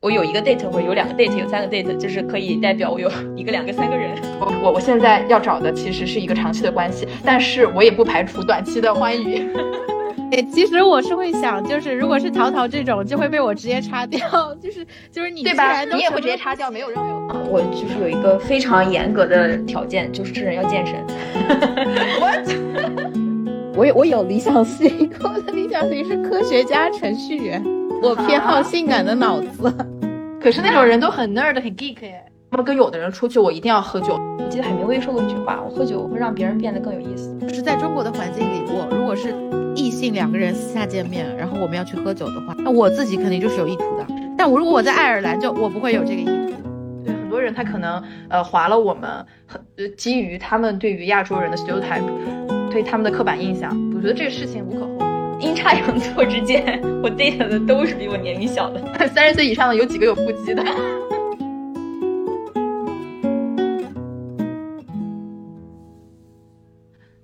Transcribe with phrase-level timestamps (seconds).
[0.00, 4.10] 我有一个 date 或者有两个 date，有三个 date，就是可以代表我有一个、两个、三个人。
[4.38, 9.48] 我 我我现在要找的其实是一个长期的关系，但是我也不排除短期的欢愉。
[10.30, 14.20] 哎，其实我是会想，就是如果是淘淘这种，就会被我直接擦掉，
[14.62, 15.82] 就是就是你对吧？
[15.84, 17.38] 你也会直接擦掉，没有任何。
[17.50, 20.96] 我就是有一个非常严格的条件，就是这人要健身。
[22.20, 22.46] What？
[23.74, 27.77] 我有我有理想型，我的理想型是科学家、程序员。
[28.02, 29.72] 我偏好性感的脑子，
[30.40, 32.24] 可是那种人都很 nerd 很 geek 耶。
[32.50, 34.14] 那么跟有的人出去，我一定要喝酒。
[34.38, 37.36] 我记得海明威说过一句话：我喝酒会让别人变得更有意思。
[37.40, 39.34] 就是在中国的环境里，我如果是
[39.74, 44.06] 异性两个人私下见面，然后我们要去喝酒的话，那我自己肯定就是有意图的。
[44.38, 46.32] 但我如果我在爱尔兰，就我不会有这个意图。
[47.04, 49.10] 对很多人，他可能呃划了我们，
[49.46, 49.60] 很
[49.96, 53.70] 基于他们对于亚洲人的 stereotype，对他们的刻板印象。
[53.94, 55.07] 我觉得这个事情无可厚非。
[55.40, 58.80] 阴差阳错之间，我 date 的都是比我年龄小的。
[59.14, 60.64] 三十岁以上的有几个有腹肌的？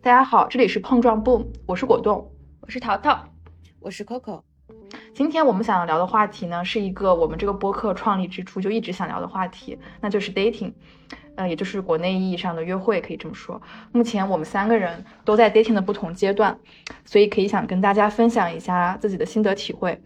[0.00, 3.18] 大家好，这里是碰撞 boom，我是果冻，我是淘淘，
[3.80, 4.42] 我是 Coco。
[5.12, 10.72] 今天我们想要聊的话题呢，是一个我们这个播客创立之初就一直想聊的话题，那就是 dating。
[11.36, 13.60] 呃，也就是国内意义上的约会，可以这么说。
[13.90, 16.56] 目前我们三个人都在 dating 的不同阶段，
[17.04, 20.00] 所以可以想跟大家分享一下自己的心得体会。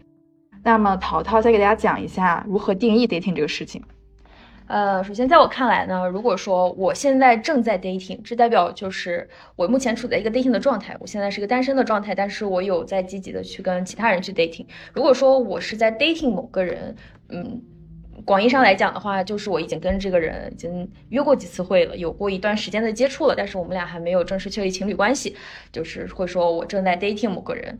[0.63, 3.83] 那么淘淘再给大家讲一下如何定义 dating 这个事情。
[4.65, 10.97] 呃，首先在我看来呢，如果说我现在正在 dating，这代表就是我目前处在一个 dating 的状态。
[10.99, 14.65] 我现在是个单身的状态，但是我有在积极的去跟其他人去 dating。
[14.93, 16.95] 如果说我是在 dating 某个人，
[17.29, 17.61] 嗯。
[18.25, 25.35] 广义上来讲的话，就是我已经跟这个人已经约过几次会了，有过一段时间的接触了，但是我们俩还没有正式确立情侣关系，
[25.71, 27.77] 就是会说我正在 dating 某个人。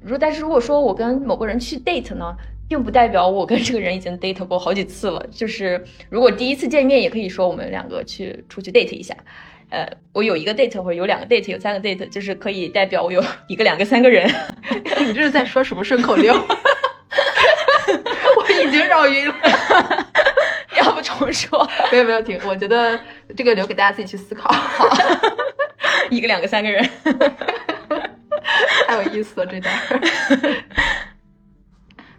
[0.00, 2.36] 如但是如果说我跟某个人去 date 呢，
[2.68, 5.26] 并不代表我跟这个人已经 date 过好几次了。
[5.30, 9.16] 就是如果第一次见面，也可以说我们两个去出去 date 一下。
[9.70, 14.26] 呃，我有一个 date 或者有两个 date，有三个 date，就是可以代表我有一个、两个、三个人。
[15.04, 16.32] 你这是在说什么顺口溜？
[18.68, 19.34] 已经绕晕了，
[20.76, 21.68] 要不重说？
[21.90, 22.98] 没有没有停，我觉得
[23.36, 24.52] 这个留给大家自己去思考。
[24.52, 24.86] 好，
[26.10, 26.88] 一个两个三个人，
[28.86, 29.74] 太有意思了这段。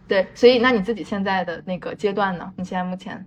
[0.07, 2.51] 对，所以那你自己现在的那个阶段呢？
[2.57, 3.23] 你现在目前，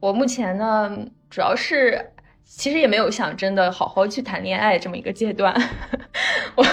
[0.00, 0.90] 我目前呢，
[1.30, 2.10] 主要是
[2.44, 5.54] 其实也没有想真的好好去谈恋爱这么一个阶段。
[6.56, 6.64] 我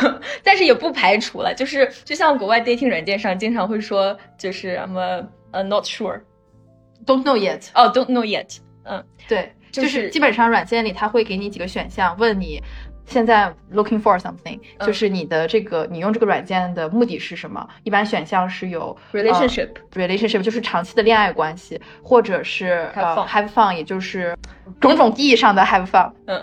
[0.42, 5.22] 但是也不排除了，就是就像国外 dating 软件上经常会说，就是什么。
[5.54, 7.70] 呃，not sure，don't know yet。
[7.74, 8.58] 哦，don't know yet。
[8.84, 12.62] 嗯，对，就是基本上软件里它会给你几个选项，问你。
[13.06, 17.68] 现在 looking for something，就是你的这个你用这个软件的目的是什么？
[17.84, 24.36] 一般选项是有 relationship，relationship 就是长期的恋爱关系，或者是 have fun，也就是
[24.80, 26.42] 种种意义上的 have fun，嗯，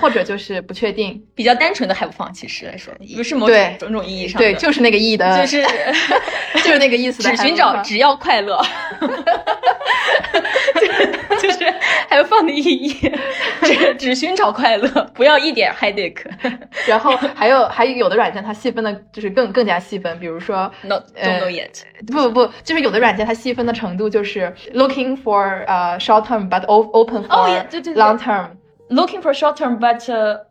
[0.00, 5.62] 或者就是不确定， 比较单纯的 have fun，其实来说不是某种种种意义上，对，就是那个意义的，就是
[6.64, 8.60] 就是那个意思， 只寻找只要快乐。
[11.40, 11.58] 就是
[12.10, 13.12] have fun 的意义，
[13.62, 16.24] 只只寻找快乐，不要一点 headache。
[16.86, 21.82] 然后还有还有有的软件它细分的就是更更加细分，比如说 not don't know yet。
[22.06, 28.48] 不不不，就是有的软件它细分的程度就是 looking for 呃 short term but open for long term。
[28.90, 30.00] Looking for short term, but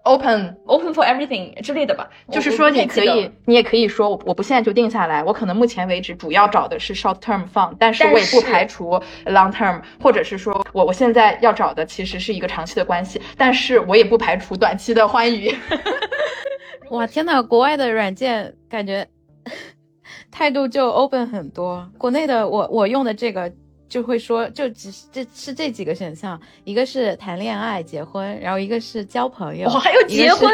[0.04, 2.08] open open for everything 之类的吧。
[2.32, 5.24] 就是说，你可以，你也可以说，我我不现在就定下来。
[5.24, 8.92] 我可能目前为止主要找的是 short term fun，但是我也不排除
[9.26, 15.52] long term，或者是说我我现在要找的其实是一个长期的关系，但是我也不排除短期的欢愉。
[16.92, 19.08] 哇，天呐，国外的软件感觉
[20.30, 23.52] 态度就 open 很多，国内的我我用的这个。
[23.90, 30.50] 就会说，就只是这是这几个选项，一个是谈恋爱、结婚，然后一个是交朋友，还有结婚，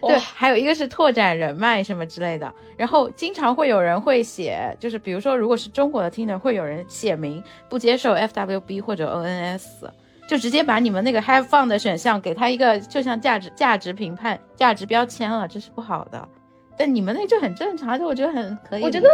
[0.00, 2.52] 对，还有一个是拓展人脉什么之类的。
[2.76, 9.88] 然后经常会有人会写，就是比如说，如果是中国的听的，会有人写明不接受 FWB 或者 ONS，
[10.26, 16.28] 就直接把你们那个 Have Fun 的选项给他一个，就像价值价值评判、价值标签了，这是不好的。
[16.76, 18.82] 但你们那就很正常，就我觉得很可以。
[18.82, 19.08] 我觉得。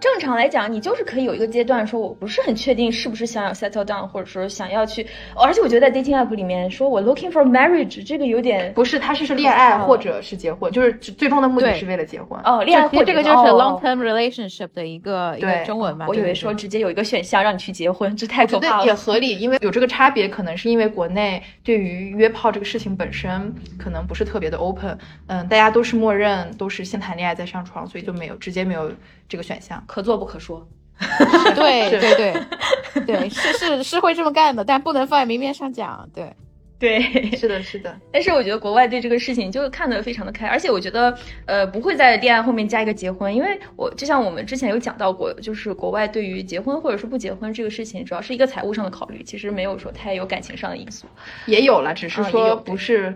[0.00, 12.40] 正常来讲，你就是可以有一个阶段，说我不是很确定是不是想要 settle down，或者说想要去，而且我觉得在 dating app 里面说我 looking for marriage，这个有点不是，他是是恋爱或者是结婚，就是最终的目的是为了结婚。
[12.44, 16.06] 哦，恋爱或这个就是 long term relationship 的一个一个中文吧？
[16.08, 18.86] 我以为说直接有一个选项让你去结婚， 这太可怕了。
[18.86, 24.96] 也合理，因为有这个差别，可能是因为国内对于约炮这个事情本身可能不是特别的 open，
[25.26, 28.92] 嗯，大家都是默认都是先谈恋爱再上床，所以就没有直接没有
[29.28, 30.68] 这个选项，可做不可说。
[31.56, 36.08] 对 对对对，是是是会这么干的，但不能放在明面上讲。
[36.14, 36.32] 对。
[36.78, 37.00] 对，
[37.36, 37.92] 是的，是的。
[38.12, 41.12] 但是我觉得国外对这个事情就看得非常的开，而且我觉得，
[41.44, 51.08] 呃，不会在恋爱后面加一个结婚，因为我就像我们之前有讲到过，就是国外对于结婚或者是不结婚这个事情，主要是一个财务上的考虑，其实没有说太有感情上的因素，
[51.46, 53.12] 也有了，只是说不是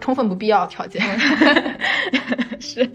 [0.00, 1.02] 充分不必要条件。
[2.62, 2.88] 是，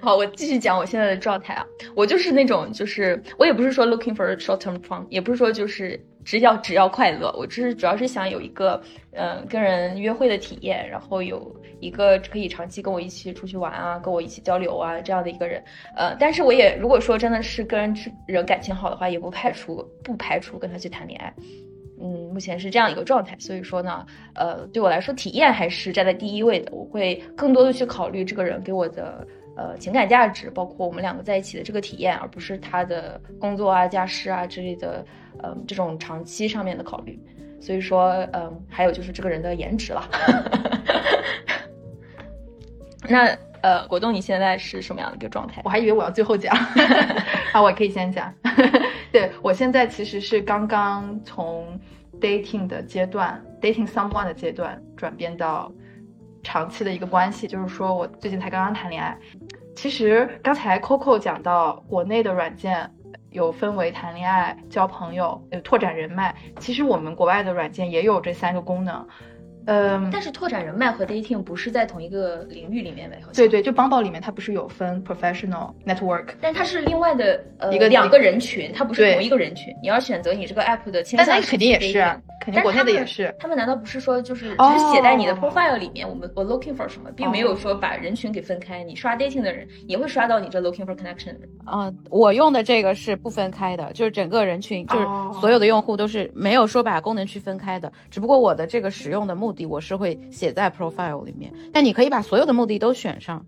[0.00, 6.00] 好，我继续讲我现在的状态啊，我就是那种，就是我也不是说 looking for a short term fun，也不是说就是。
[6.24, 8.78] 只要只要快乐，我只是主要是想有一个，
[9.12, 15.64] 嗯，跟人约会的体验，然后有一个可以长期跟我一起出去玩啊，跟我一起交流啊这样的一个人，
[15.96, 21.32] 呃，但是我也如果说真的是跟人人感情好的话，也不排除不排除跟他去谈恋爱，
[22.28, 29.26] 目前是这样一个状态，所以说呢，呃，对我来说体验还是站在第一位的，我会更多的去考虑这个人给我的。
[29.60, 35.04] 呃，情感价值包括我们两个在一起的这个体验，而不是他的工作啊、家世啊之类的，
[35.42, 37.18] 嗯，这种长期上面的考虑。
[37.60, 40.08] 所以说，嗯，还有就是这个人的颜值了。
[43.08, 45.60] 那呃，果冻你现在是什么样的一个状态？
[45.64, 46.54] 我还以为我要最后讲，
[47.50, 48.32] 啊，我可以先讲。
[49.10, 51.66] 对我现在其实是刚刚从
[52.20, 55.72] dating 的阶段，dating someone 的阶段转变到。
[56.40, 59.18] 长期的一个关系，就是说我最近才刚刚谈恋爱。
[59.74, 62.90] 其实刚才 Coco 讲到国内的软件
[63.30, 69.06] 有分为谈恋爱、交朋友、拓展人脉，其实我们国外的软件也有这三个功能。
[69.70, 73.20] 嗯，但是拓展人脉和 dating 不是在同一个领域里面呗？
[73.34, 79.74] 对对，就 Bumble 里面它不是有分 professional network，但它是另外的呃一个两个人群，它不是同一个人群。
[79.82, 82.02] 你要选择你这个 app 的倾向，但肯定也是，
[82.40, 83.34] 肯定国内的也是。
[83.38, 86.08] 他们难道不是说就是只是写在你的 profile 里面？
[86.08, 88.82] 我们我 looking for 什么，并没有说把人群给分开。
[88.82, 91.48] 你刷 dating 的人也会刷到你这 looking for connection 的人。
[91.66, 95.04] 啊，我用的这个是不分开的，就是整个人群，就是
[95.38, 97.92] 所有的用户都是没有说把功能区分开的。
[98.10, 100.18] 只不过我的这个使用的目的，我是会。
[100.30, 103.44] 写在 profile 里面，但你可以把所有的目的都选上。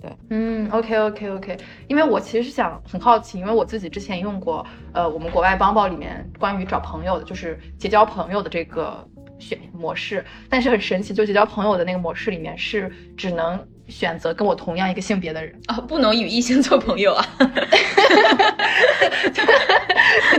[0.00, 1.56] 对，嗯，OK OK OK，
[1.88, 9.06] 因为我其实想很好奇，因为我自己之前用过，呃，我们国外帮宝里面关于找朋友的，就是结交朋友的这个
[9.38, 13.58] 选模式，但是很神奇，就结交朋友的那个模式里面是只能。
[13.90, 17.26] 选择跟我同样一个性别的人啊，不能与异性做朋友啊。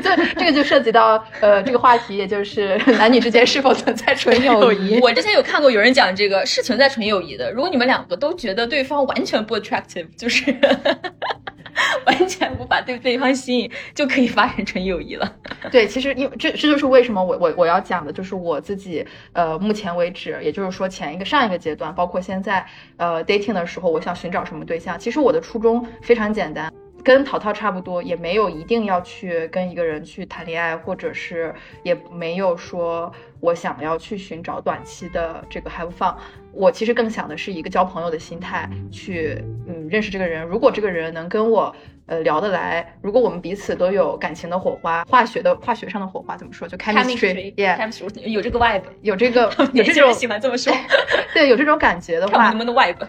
[0.02, 5.00] 这这个就涉及到呃这个话题，也就是 男女之间是否存在纯友谊。
[5.00, 10.56] 我之前有看过有人讲这个是存在纯友谊的，如果你们两个都觉得对方完全不 attractive，就是。
[12.06, 15.36] 完全不把对对方吸引，就可以发展成友谊了。
[15.72, 22.66] 对，其实因为这这就是为什么我我我要讲的，就是我自己呃，目前为止，也就是说前一个上一个阶段，包括现在
[22.98, 24.98] 呃 dating 的时候，我想寻找什么对象。
[25.00, 26.72] 其实我的初衷非常简单，
[27.04, 31.54] 跟淘淘差不多，也没有一定要去跟一个人去谈恋爱，或者是
[31.84, 33.12] 也没有说
[33.42, 36.16] 我想要去寻找短期的这个 have fun。
[36.54, 40.46] 我其实更想的是一个交朋友的心态去，嗯，认识这个人。
[40.46, 41.74] 如果这个人能跟我，
[42.08, 46.68] 呃，聊得来，如果我们彼此都有感情的火花，化学的化学上的火花怎么说？
[46.68, 50.74] 就 chemistry，yeah，有这个 vibe，有这个 有这种喜欢这么说，
[51.34, 53.08] 对，有这种感觉的话，你们的 vibe，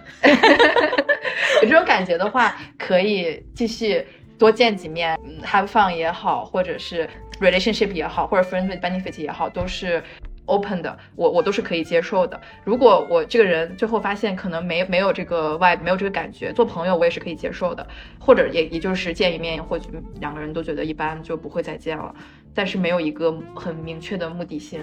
[1.62, 4.06] 有这种感觉的话，可以继续
[4.38, 7.08] 多见几面，have fun 也好，或者是
[7.40, 10.00] relationship 也好，或者 friend with benefit 也好，都是。
[10.46, 12.40] Open 的，我我都是可以接受的。
[12.64, 17.86] 如果我这个人最后发现可能没没有这个 vibe，没有这个感觉，做朋友我也是可以接受的。
[18.18, 19.86] 或者也也就是见一面，或许
[20.20, 22.14] 两个人都觉得一般，就不会再见了。
[22.54, 24.80] 但是没有一个很明确的目的性，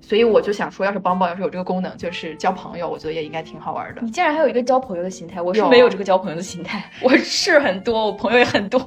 [0.00, 4.00] 所以我就想说，要是帮帮要是有这个功能，就是交朋友，我觉得也应该挺好玩的。
[4.02, 6.82] 你竟然还有一个交朋友的心态，我是没有这个交朋友的心态。
[7.02, 8.80] 我是很多，我朋友也很多，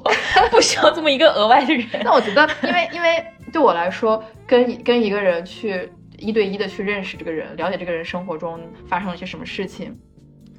[0.49, 1.85] 不需要这么一个额外的人。
[2.03, 3.23] 那我觉得，因为因为
[3.55, 5.89] 对我来说，跟跟一个人去。
[6.17, 8.57] 一对一的去认识这个人，了解这个人生活中
[8.87, 9.93] 发生了些什么事情，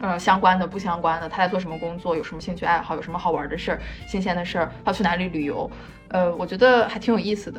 [0.01, 5.71] 呃，相关的、不相关的，他在做什么工作，有什么兴趣爱好，有什么好玩的事儿、新鲜的事儿，他去哪里旅游，
[6.09, 7.59] 呃，我觉得还挺有意思的。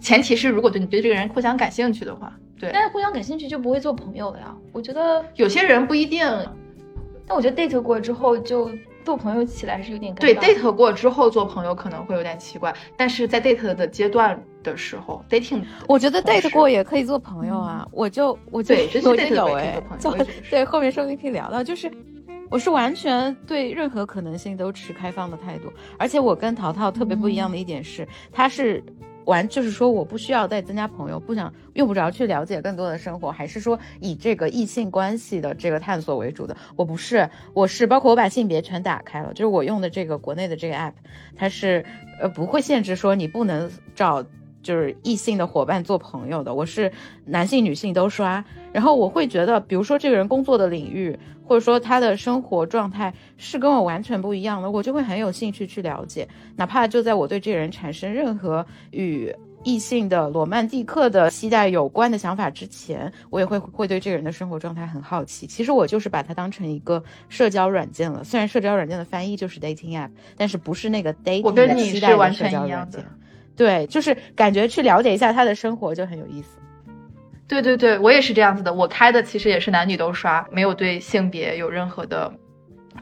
[0.00, 2.70] 前提是如果对你对这个人互相感兴趣的话，对。
[2.72, 4.56] 但是互相感兴趣就不会做朋友了呀？
[4.72, 6.26] 我觉得有些人不一定，
[7.26, 8.70] 但我觉得 date 过之后就。
[9.04, 19.82] 做朋友起来还是有点对 date 过之后做朋友可能会有点奇怪，但是在 date 的阶段的时候 dating，我觉得 date 过也可以做朋友啊，我就我就我就有哎，
[20.50, 21.90] 对后面说不定可以聊到，就是
[22.48, 28.82] 我是完全对任何可能性都持开放的态度，而且我跟淘淘特别不一样的一点是，他是
[29.24, 36.56] 完就是说我不需要再增加朋友，不想用不着去了解更多的生活，还是说以这个异性关系的这个探索为主的？
[36.76, 40.92] 我不是，我是包括我把性别全打开了，就是我用的这个国内的这个 app，
[41.36, 41.84] 它是
[42.20, 44.24] 呃不会限制说你不能找
[44.62, 46.92] 就是异性的伙伴做朋友的，我是
[47.26, 51.18] 男性女性都刷，然后我会觉得，比如说这个人工作的领域。
[51.44, 56.26] 或者说他的生活状态是跟我完全不一样的，我就会很有兴趣去了解，
[56.56, 65.46] 哪怕就在我对这个人产生任何与异性的罗曼蒂克的期待有关的想法之前，我也会会对这个人的生活状态很好奇。
[65.46, 73.04] 其实我就是把它当成一个社交软件了，虽然社交软件的翻译就是 dating app，但是不是那个 dating 的期待的社交软件。
[73.62, 76.58] 对，就是感觉去了解一下他的生活就很有意思。
[77.46, 78.74] 对对对，我也是这样子的。
[78.74, 82.32] 我开的其实也是男女都刷，没有对性别有任何的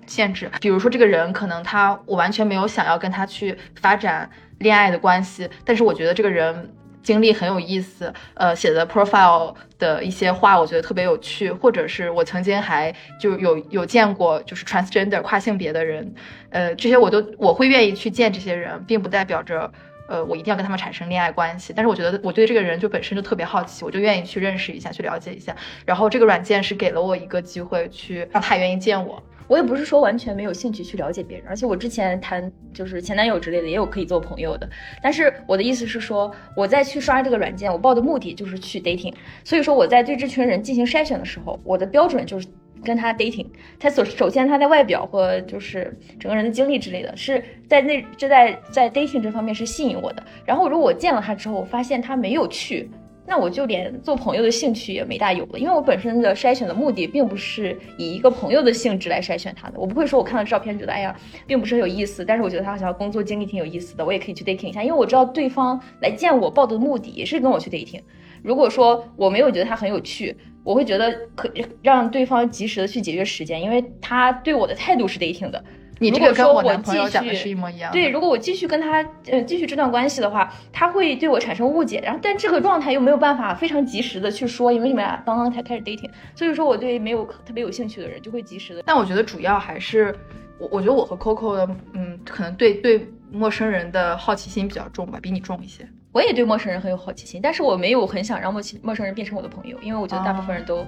[0.06, 0.50] 限制。
[0.60, 6.70] 比如说这个人可能他我完全没有想要跟他去发展恋爱的关系，但是我觉得这个人
[7.02, 16.14] 经历很有意思，呃，写的 profile 的一些话我觉得特别有趣，或者是我曾经还就有有见过就是 transgender 跨性别的人，
[16.50, 19.72] 呃，这些我都我会愿意去见这些人，并不代表着。
[20.10, 25.54] 呃，我一定要跟他们产生恋爱关系，但是我觉得我对这个人就本身就特别好奇，我就愿意去认识一下，去了解一下。
[25.86, 29.22] 然后这个软件是给了我一个机会，去让他愿意见我。
[29.46, 34.68] 我也不是说完全没有兴趣去了解别人，而且我之前谈就是前男友之类的也有可以做朋友的。
[35.00, 39.14] 但是我的意思是说，我在去刷这个软件，我报的目的就是去 dating。
[39.44, 42.48] 所以说我在对这群人进行筛选的时候，我的标准就是。
[42.84, 43.46] 跟他 dating，
[43.78, 50.22] 他首首先他在外表或就是整个人的经历之类的，是在那这在在 dating 这方面是吸引我的。
[50.44, 52.90] 然后如果我见了他之后，我发现他没有趣，
[53.26, 55.58] 那我就连做朋友的兴趣也没大有了。
[55.58, 61.14] 因为我本身的筛选的目的并不是以一个朋友的性质来筛选他的，我不会说我看到照片觉得哎呀
[61.46, 68.00] 并不是很有意思，但是我觉得他好像工作经历挺有意思的，我也可以去 dating 一下，因为我知道对方来见我报的目的也是跟我去 dating。
[68.42, 70.34] 如果说我没有觉得他很有趣。
[70.62, 71.50] 我会觉得可
[71.82, 75.62] 让对方及时的去节约时间，因为他对我的态度是 dating 的。
[76.02, 77.92] 你这个跟我男朋友讲的是一模一样。
[77.92, 88.82] 对，如果我继续跟他呃继续这段关系的话，他会对我产生误解，然后但这个状态又没有办法非常及时的去说，因为你们俩刚刚才开始 dating，所以说我对没有特别有兴趣的人就会及时的。
[88.86, 90.14] 但我觉得主要还是
[90.58, 95.86] 我，我觉得我和 Coco 的嗯，可能对对陌生人的好奇心比较重吧，比你重一些。
[96.12, 100.84] 我也对陌生人很有好奇心，但是我没有很想让陌陌生人变成我的朋友，因为我觉得大部分人都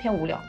[0.00, 0.40] 偏无聊，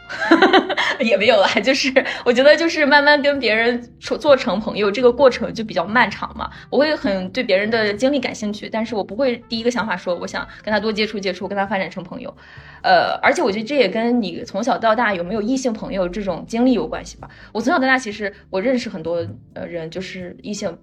[1.00, 1.92] 也没有啦，就是
[2.25, 6.50] 我觉得就是慢慢跟别人做做成朋友，这个过程就比较漫长嘛。
[6.70, 12.36] 我会很对别人的经历感兴趣，但是我不会第一个想法说我想跟他多接触接触，跟他发展成朋友。
[12.82, 17.30] 呃，而且我觉得这也跟你从小到大有没有异性朋友这种经历有关系吧。
[17.51, 20.75] 我从小到大其实我认识很多呃人，就是异性。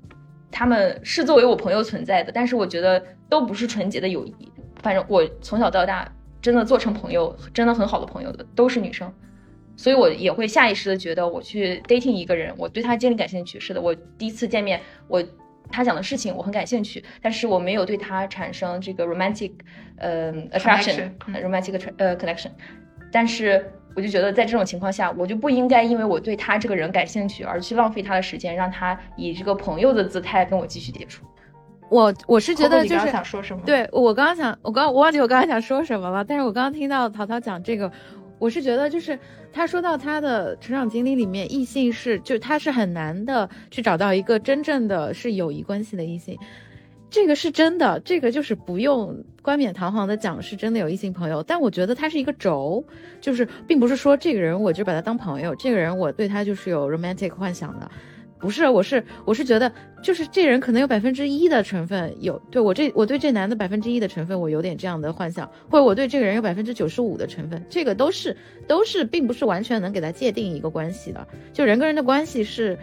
[0.59, 4.35] 他们是作为我朋友存在的，但是我觉得都不是纯洁的友谊。
[4.81, 6.11] 反正我从小到大
[6.41, 9.13] 真的做成朋友，真的很好的朋友的都是女生，
[9.77, 13.61] 所以我也会下意识的觉得我去 dating 一个人，我对他经历感兴趣。
[13.61, 15.23] 是的，我第一次见面，我
[15.71, 19.53] 他讲的事情我很感兴趣，但是我没有对他产生这个 romantic，
[19.99, 22.51] 呃，attraction，romantic 呃 connection，
[23.13, 23.71] 但是。
[23.97, 31.25] 我就觉得，在这种情况下，我就不应该因为我对他这个人感兴趣而去浪费他的时间，让他以这个朋友的姿态跟我继续接触。
[31.89, 33.63] 我我是觉得就是想说什么？
[33.65, 36.23] 对我刚刚想，我刚我忘记我刚刚想说什么了。
[36.23, 37.91] 但是我刚刚听到淘淘讲这个，
[38.39, 39.19] 我是觉得就是
[39.53, 46.37] 他说到他的成长经历里面，异性是就他是很难的去找到一个真正的是友谊关系的异性。
[47.09, 51.43] 这个是真的，这个就是不用冠冕堂皇的讲，是真的有异性朋友。
[51.43, 52.85] 但我觉得它是一个轴，
[53.21, 57.91] 就是并不是说这个人我就把他当朋友，这个人我对他就是有 romantic 幻想的，
[58.39, 59.73] 不是，我是我是觉得
[60.03, 68.37] 就是这人可能有百分之一的成分有对我这我对这男的百分之一的成分我有点这样的幻想，或者我对这个人有百分之九十五的成分，这个都是
[68.67, 72.77] 都是并不是完全能给他界定一个关系的，就人跟人的关系是。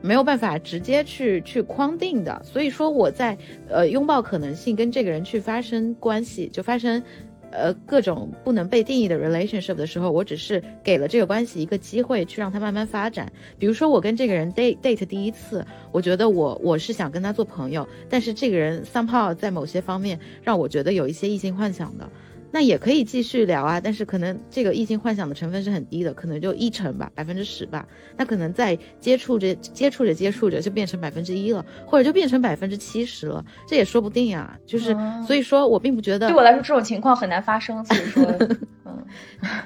[0.00, 3.36] 没有办法直接去去框定的，所以说我在
[3.68, 7.02] 呃拥抱可能性跟这个人去发生关系，就发生
[7.50, 13.30] 呃各种不能被定义的 relationship 的时候，我只是给了这个关系一个机会去让它慢慢发展。
[13.58, 22.08] 比如说我跟这个人 date date 第一次，我觉得我我是想跟他做朋友，但是这个人 somehow 在某些方面让我觉得有一些异性幻想的。
[22.50, 27.86] 那也可以继续聊啊，但是可能这个异性幻想的成分是很低的，可能就一成吧，百分之十吧。
[28.16, 34.58] 那可能在接触着、接触着、接触着，就变成百分之一了，或者就变成百分之七十了，这也说不定呀。
[34.66, 37.84] 就是，所以说我并不觉得，对我来说这种情况很难发生。
[37.84, 38.24] 所以说，
[38.86, 39.06] 嗯，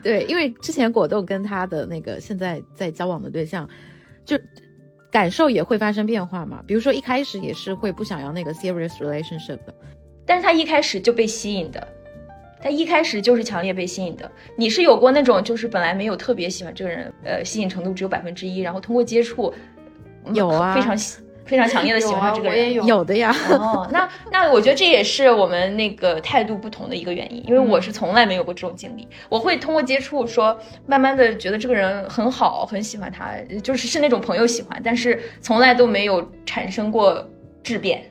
[0.02, 3.68] 对，因为之前果冻跟他的那个现在在交往的对象，
[4.24, 4.36] 就
[5.10, 6.62] 感受也会发生变化嘛。
[6.66, 9.74] 比如说一开始也是会不想要那个 serious relationship 的。
[10.24, 11.86] 但是他一开始就被吸引的，
[12.62, 14.30] 他一开始就是强烈被吸引的。
[14.56, 19.52] 你是有过那种就是本来没有特别喜欢这个人，呃，吸引程度只有百分之一，然后通过接触，
[20.24, 22.56] 嗯有啊非常喜非常强烈的喜欢这个人。
[22.56, 22.84] 我也有。
[22.84, 37.28] 有的呀，哦，那那我觉得这也是我们那个态度不同的一个原因，因为我是从来没有过这种经历，我会通过接触说，慢慢的觉得这个人很好，很喜欢他，就是是那种朋友喜欢，但是从来都没有产生过
[37.64, 38.04] 质变，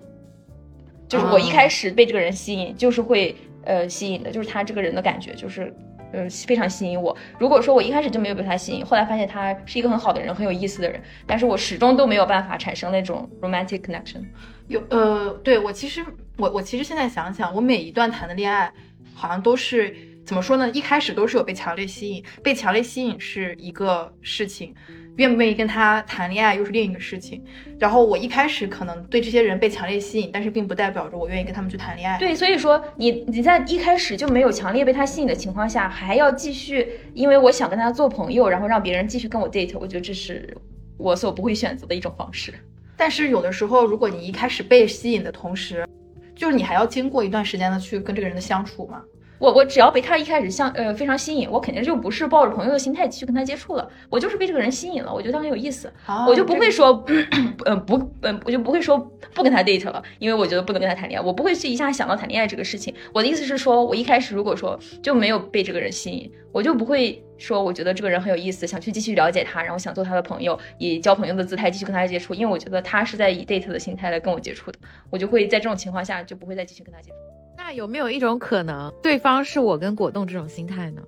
[1.07, 5.73] 就是我一开始被这个人吸引，就是会呃吸引的，就是他这个人的感觉，就是。
[6.13, 7.15] 呃，非常吸引我。
[7.39, 14.25] 如果说我一开始就没有被他吸引，后来发现他是一个很好的人，很有意思的人，但是我始终都没有办法产生那种 romantic connection。
[14.67, 16.03] 有呃，对我其实
[16.35, 18.69] 我我其实现在想想，我每一段谈的恋爱，
[19.13, 20.69] 好像都是怎么说呢？
[20.71, 24.75] 一开始都是有被强烈吸引，被强烈吸引是一个事情，
[25.17, 27.43] 愿不愿意跟他谈恋爱又是另一个事情。
[27.79, 32.17] 然后我一开始可能对这些人被强烈吸引，但是并不代表着我愿意跟他们去谈恋爱。
[32.17, 40.55] 对，所以说你你在一开始就没有强烈被他吸引的情况下，还要继续，因为我想跟他做朋友，然后让别人继续跟我 date，我觉得这是
[40.97, 42.53] 我所不会选择的一种方式。
[42.95, 45.87] 但是有的时候，如果你一开始被吸引的同时，
[46.35, 49.01] 就是你还要经过一段时间的去跟这个人的相处嘛。
[49.41, 57.03] 我我只要被他一开始像呃非常吸引，我肯定就不是抱着朋友的心态继续跟他接触了，我就是被这个人吸引了，我觉得他很有意思，哦我就不会说，
[57.65, 58.99] 呃不，呃我就不会说
[59.33, 62.93] 不跟他 date 了，因为我觉得不能跟他谈恋爱，我不会去一下想到谈恋爱这个事情。
[63.11, 74.77] 我的意思是说，我一开始如果说就没有被这个人吸引，我就不会说我觉得这个人很有意思，想去继续了解他，然后想做他的朋友，以交朋友的姿态继续跟他接触，因为我觉得他是在以 date 的心态来跟我接触的，
[75.09, 77.15] 我就会在这种情况下就不会再继续跟他接触。
[77.63, 81.03] 那有没有一种可能，对方是我跟果冻这种心态呢？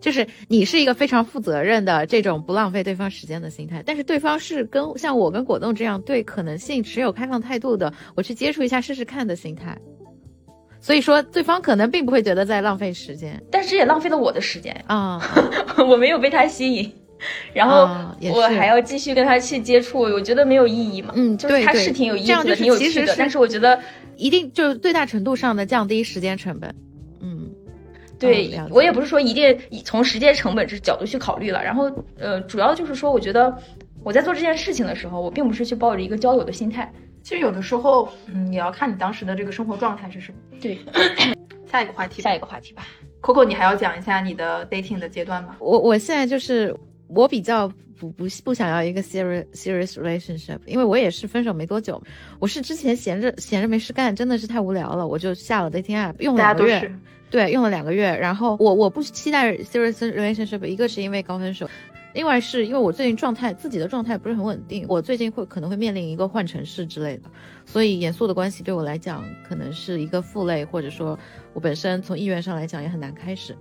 [0.00, 9.78] 就是你是一个非常负责任的这种不浪费对方时间的心态，但是对方是跟像我跟果冻这样对可能性持有开放态度的，我去接触一下试试看的心态。
[10.80, 15.22] 所以说，对方可能并不会觉得在浪费时间但是也浪费了我的时间，啊。
[15.88, 16.92] 我没有被他吸引，
[17.54, 17.88] 然后
[18.34, 21.12] 我还要继续跟他去接触，我觉得没有意义嘛。
[21.16, 23.80] 嗯就是他是挺有意思的，挺有趣的，但是我觉得
[24.16, 26.74] 一定就是最大程度上的降低时间成本。
[27.20, 27.50] 嗯，
[28.18, 33.56] 对、嗯我也不是说一定从时间成本这角度去考虑了，然后呃，主要就是说，我觉得
[34.02, 36.92] 我在做这件事情的时候，我并不是去抱着一个交友的心态。
[37.22, 40.38] 其实有的时候，嗯，也要看你当时的这个生活状态是什么。
[40.60, 40.78] 对，
[41.70, 42.86] 下一个话题，下一个话题吧。
[43.20, 45.56] Coco，你还要讲一下你的 dating 的阶段吗？
[45.58, 46.72] 我我现在就是
[47.08, 52.02] 我比较不不不想要一个 serious serious relationship，因为我也是分手没多久，
[52.38, 56.92] 我是之前闲着闲着没事干，真的是太无聊了，我就下了 dating app，用了两个月
[57.28, 61.68] 对，用了两个月，然后我我不期待 serious relationship，一个是因为刚分手。
[62.14, 67.28] 另外是因为我最近状态自己的状态不是很稳定，我最近会可能会面临一个换城市之类的，
[67.66, 71.18] 所以严肃的关系对我来讲可能是一个负累，或者说
[71.52, 73.54] 我本身从意愿上来讲也很难开始。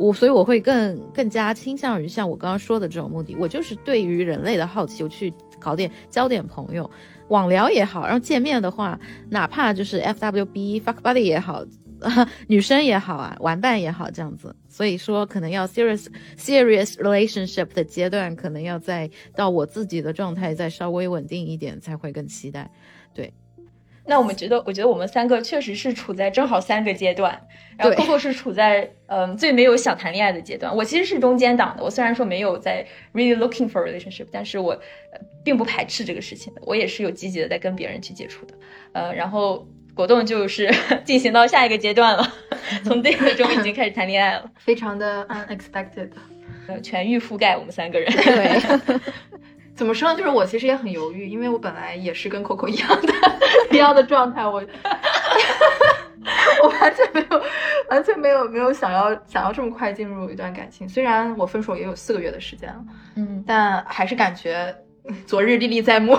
[0.00, 6.90] 我所以我会更更加倾向于像我刚刚说的这种目的，我就是对于人类的好奇，我去搞点交点朋友，
[7.28, 11.62] 网聊也好，然后见面的话，哪怕就是 FWB fuck buddy 也好，
[12.46, 14.56] 女生也好啊，玩伴也好，这样子。
[14.70, 16.06] 所以说，可能要 serious
[16.38, 22.70] serious relationship 的阶段，可能要再到我自己的状态再稍微稳定一点，才会更期待。
[24.06, 27.40] 那我们觉得，我觉得我们三个确实是处在正好三个阶段，
[27.76, 30.74] 然后 Coco 是处在嗯最没有想谈恋爱的阶段。
[30.74, 38.54] 我其实是中间档的，我虽然说没有在 really looking for relationship，但是我、呃、并不排斥这个事情的，我也是有积极的在跟别人去接触的。
[38.92, 40.72] 呃，然后果冻就是
[41.04, 42.32] 进行到下一个阶段了，
[42.84, 46.10] 从 date 中已经开始谈恋爱了，非常的 unexpected。
[46.66, 48.10] 呃，全域覆盖我们三个人。
[48.12, 49.00] 对，
[49.80, 50.14] 怎么说呢？
[50.14, 53.14] 就是我其实也很犹豫，因为我本来也是跟 Coco 一样的
[53.70, 54.62] 一样的状态，我
[56.62, 57.42] 我完全没有
[57.88, 60.86] 完全没有没有想要想要这么快进入一段感情。
[60.86, 62.84] 虽然我分手也有四个月的时间了，
[63.16, 64.76] 嗯，但还是感觉
[65.08, 66.18] 嗯昨日历历在目。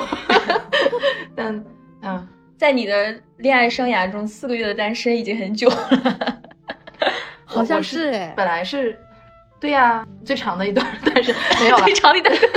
[1.38, 1.64] 但
[2.02, 6.42] 嗯，在你的恋爱生涯中，四个月的单身已经很久了。
[7.46, 8.98] 好像是哎，本来是。
[9.62, 12.50] 对呀、最长的一段，但是没有了最长的单身。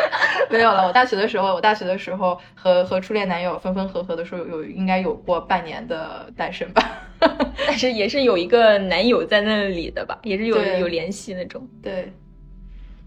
[0.50, 0.86] 没有了。
[0.86, 6.82] 我大学的时候，我大学的时候和和初恋男友分分合合的时候，有应该有过半年的单身吧。
[7.66, 11.66] 但是也是有一个男友在那里的吧，也是有有联系那种。
[11.82, 12.12] 对，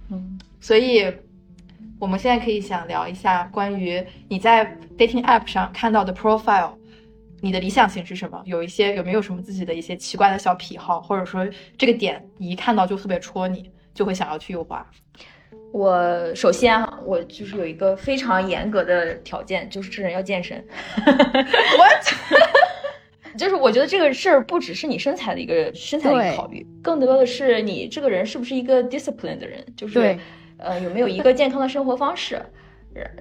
[0.10, 1.12] 嗯，所以
[1.97, 6.73] 我们现在可以想聊一下关于你在 dating app 上看到的 profile，
[7.39, 8.41] 你的理想型是什么？
[8.45, 14.86] 有一些有没有什么自己的一些奇怪的小癖好，或者说这个点你一看到就特别戳你，就会想要去右滑？
[15.71, 20.63] 我首先啊，我就是有一个非常严格的条件，就是这人要健身。
[21.05, 22.05] What？
[23.38, 30.19] 就是我觉得这个事儿不只是你身材的一个身材的一个考虑，更多的是你这个人是不是一个 discipline 的人，就是对
[30.57, 32.41] 呃有没有一个健康的生活方式。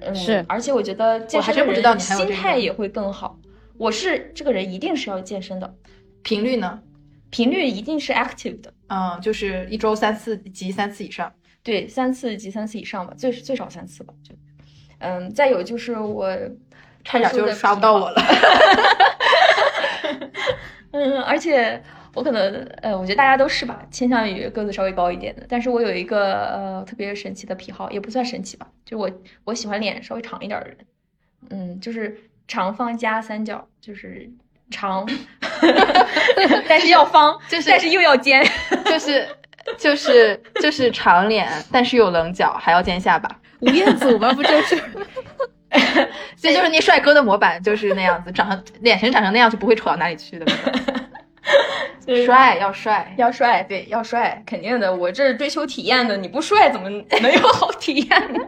[0.01, 3.39] 嗯，是而且我觉得健身的人心态也会更好。
[3.77, 5.73] 我是这个人一定是要健身的，
[6.21, 6.81] 频率呢？
[7.29, 11.31] 频率一定是 active 的，嗯，就是一周三次及三次以上。
[11.63, 14.33] 对，三次及三次以上吧，最最少三次吧，就，
[14.99, 16.35] 嗯，再有就是我
[17.03, 18.21] 差点就刷不到我了。
[20.93, 21.81] 嗯，而且
[22.13, 25.45] 我可能呃，我觉得大家都是吧，倾向于个子稍微高一点的。
[25.47, 29.09] 但是我有一个呃特别神奇的癖好，也不算神奇吧，就我
[29.45, 30.77] 我喜欢脸稍微长一点的人，
[31.49, 34.29] 嗯，就是长方加三角，就是
[34.69, 35.07] 长
[36.67, 38.43] 但是要方，就是但是又要尖，
[38.85, 39.25] 就是
[39.77, 43.29] 就是就是长脸，但是有棱角，还要尖下巴。
[43.59, 44.31] 吴彦祖吗？
[44.33, 44.81] 不就是？
[46.35, 50.45] 这就是那帅哥的模板，就是那样子，长成脸型长成那样就不会丑到哪里去的。
[52.05, 54.93] 就是帅要帅，要帅，对，要帅，肯定的。
[54.93, 58.39] 我这是追求体验的，你不帅怎么能有好体验呢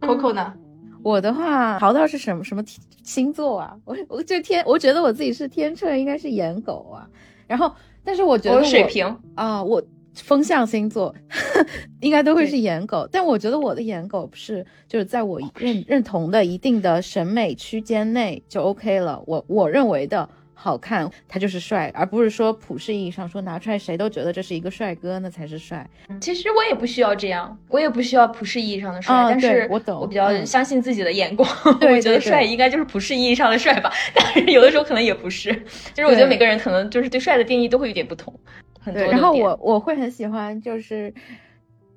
[0.00, 0.52] ？Coco 呢？
[1.02, 2.62] 我的话，淘淘是什么什么
[3.02, 3.74] 星座啊？
[3.84, 7.06] 我我就天，我觉得我自己是天秤，应该是颜狗啊。
[7.46, 7.74] 然后，
[8.04, 9.82] 但是我觉得我我水平，啊，我
[10.14, 11.14] 风象星座
[12.00, 19.22] 应该都会是颜狗，但我觉得我的颜狗是就是在我认认同的一定的审美区间内就 OK 了。
[19.26, 20.28] 我我认为的
[20.62, 25.84] 好看，他就是帅，而不是说普世意义上说拿出来谁都觉得这是一个帅哥，那才是帅。
[26.20, 30.46] 其实我也不需要这样，我也不需要普世意义上的帅，啊但是我懂我比较嗯。
[30.46, 31.48] 相信自己的眼光，
[31.80, 35.52] 对我觉得帅应该就是普世意义上的帅吧， 但是有的时候可能也不是，
[35.92, 38.32] 就是我觉得每个人可能就是对帅的定义都会有点不同，
[38.78, 41.12] 很多对，然后我我会很喜欢，就是，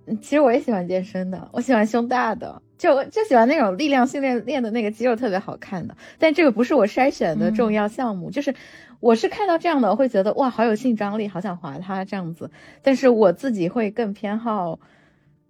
[0.07, 5.95] 嗯其实我也喜欢健身的，我喜欢胸大的，就就喜欢那种力量训练练的那个肌肉特别好看的。
[6.19, 8.53] 但这个不是我筛选的重要项目，就是
[8.99, 12.49] 我是看到这样的，我会觉得哇，好有性张力，好想划它这样子。
[12.81, 14.79] 但是我自己会更偏好，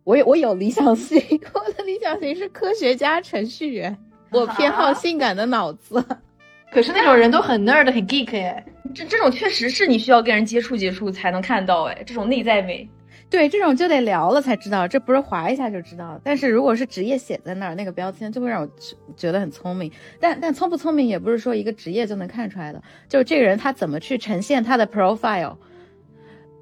[0.03, 1.19] 我有我有理想型，
[1.53, 3.97] 我的理想型是科学家、程序员，
[4.31, 6.03] 我偏好啊性感的脑子。
[6.71, 8.65] 可是那种人都很 nerd 很 geek 哎。
[8.93, 12.87] 这这种确实是你需要跟人接触接触才能看到，哎，这种内在美，
[13.35, 16.17] 对，这种就得聊了才知道，这不是划一下就知道。
[16.23, 18.69] 但是如果是职业写在那儿，那个标签就会让我
[19.17, 19.91] 觉得很聪明。
[20.21, 25.57] 但但聪不聪明也不是说一个职业就能看出来的，就是这个人他怎么去呈现他的 profile。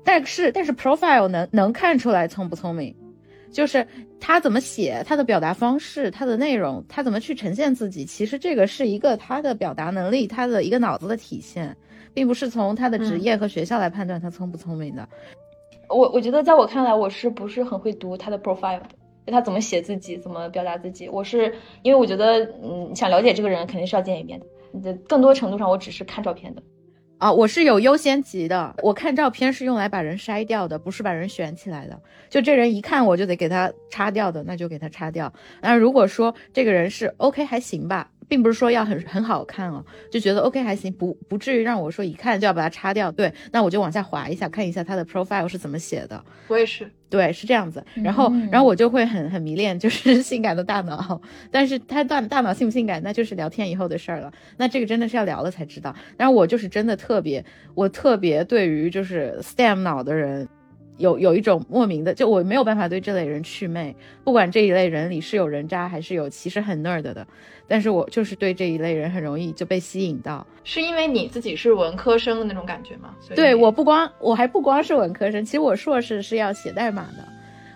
[0.04, 2.96] 但是但是 profile 能能看出来聪不聪明，
[3.52, 3.86] 就是
[4.20, 11.78] 他怎么写，他的表达方式，他的内容，他怎么去呈现自己，其实这个是一个他的表达能力，他的一个脑子的体现，
[12.16, 15.08] 并不是从他的职业和学校来判断他聪不聪明的。
[15.89, 18.82] 我我觉得在我看来，我是不是很会读他的 profile？
[19.26, 21.08] 就他怎么写自己，怎么表达自己。
[21.08, 24.46] 我是因为我觉得，嗯，想了解这个人，肯定是要见一面的。
[24.82, 26.62] 的更多程度上，我只是看照片的。
[27.19, 28.76] 啊，我是有优先级的。
[28.84, 31.98] 我看照片是用来把人筛掉的，不是把人选起来的。
[32.28, 35.32] 就这人一看我就得给他擦掉的，那就给他擦掉。
[35.62, 43.12] 那如果说这个人是 OK 还行吧，并不是说要很很好看哦，就觉得 OK 还行，不不至于让我说一看就要把它擦掉。
[43.12, 46.24] 对，那我就往下滑一下，看一下他的 profile 是怎么写的。
[46.48, 47.84] 我也是，对，是这样子。
[47.96, 51.22] 然后，嗯然后我就会很很迷恋，就是性感的大脑。
[51.52, 54.32] 但是他大大脑性不性感，那就是聊天以后的事儿了。
[54.58, 55.96] 那这个真的是要聊了才知道。
[56.18, 57.44] 然后我就是真的特别，
[57.76, 60.48] 我特别对于就是 STEM 脑的人。
[60.98, 67.26] 有有一种莫名的，就我没有办法对这类人祛魅，不管这一类人里是有人渣还是有其实很 nerd 的，
[67.68, 70.46] 但是我就是对这一类人很容易就被吸引到。
[70.64, 73.16] 是因为你自己是文科生的那种感觉吗？
[73.36, 77.28] 对，我不光我还不光是文科生，其实我硕士是要写代码的，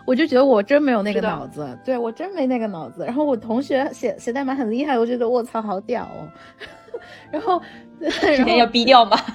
[0.05, 3.03] 我就觉得我真没有那个脑子，对我真没那个脑子。
[3.05, 6.29] 然后我同学写写代码很厉害，我觉得我操好屌哦。
[7.31, 7.61] 然后，
[7.99, 9.17] 今然天要逼掉吗？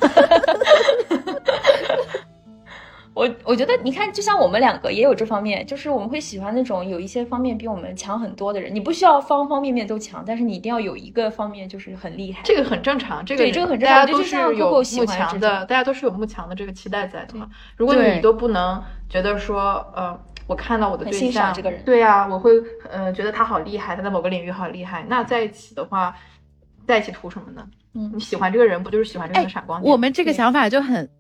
[3.15, 8.75] 我我觉得，你看，就像我们两个也有这方面，就是我们会喜欢那种有一些方面比我们强很多的人。
[8.75, 12.41] 你不需要方方面面都强，但是你一定要有一个方面就是很厉害。
[12.45, 17.49] 这个很正常，这个对这个很正常大家都是有慕强的，大家都是有慕强的这个期待在的嘛。
[17.77, 22.53] 如果你都不能觉得说，呃，我看到我的对很欣赏象，这个人对呀、我会
[22.91, 26.15] 呃觉得他好厉害，他在某个领域好厉害，那在一起的话，
[26.87, 27.67] 在一起图什么呢？
[27.95, 29.93] 嗯你喜欢这个人，不就是喜欢这个闪光点？
[29.93, 31.11] 我们这个想法就很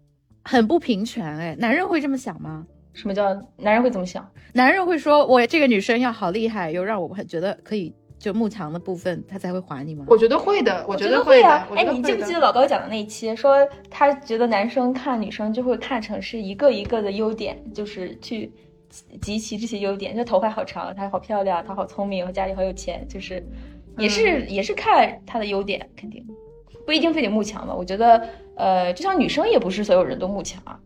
[0.44, 2.66] 很不平权哎，男人会这么想吗？
[2.92, 4.28] 什么叫男人会怎么想？
[4.52, 10.05] 男人会说我这个女生要好厉害，又让我很觉得可以就慕强的部分，他才会还你吗？
[10.09, 11.66] 我觉得会的，我觉得会啊。
[11.70, 13.57] 我哎，你记不记得老高讲的那一期，说
[13.88, 18.52] 他觉得男生看女生就会看成是一个一个的优点，就是去
[19.22, 23.42] 集齐这些优点，就头发好长，她好漂亮，她好聪明，家里好有钱，就是
[23.96, 26.22] 也是、嗯也是看她的优点，肯定。
[26.85, 27.72] 不一定非得慕强吧。
[27.72, 30.78] 我觉得，呃，就像女生也不是所有人都慕强啊。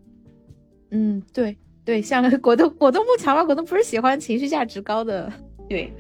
[0.91, 3.45] 嗯，对对，像果冻果冻慕强吧？
[3.45, 5.33] 果冻不是喜欢情绪价值高的。
[5.69, 5.93] 对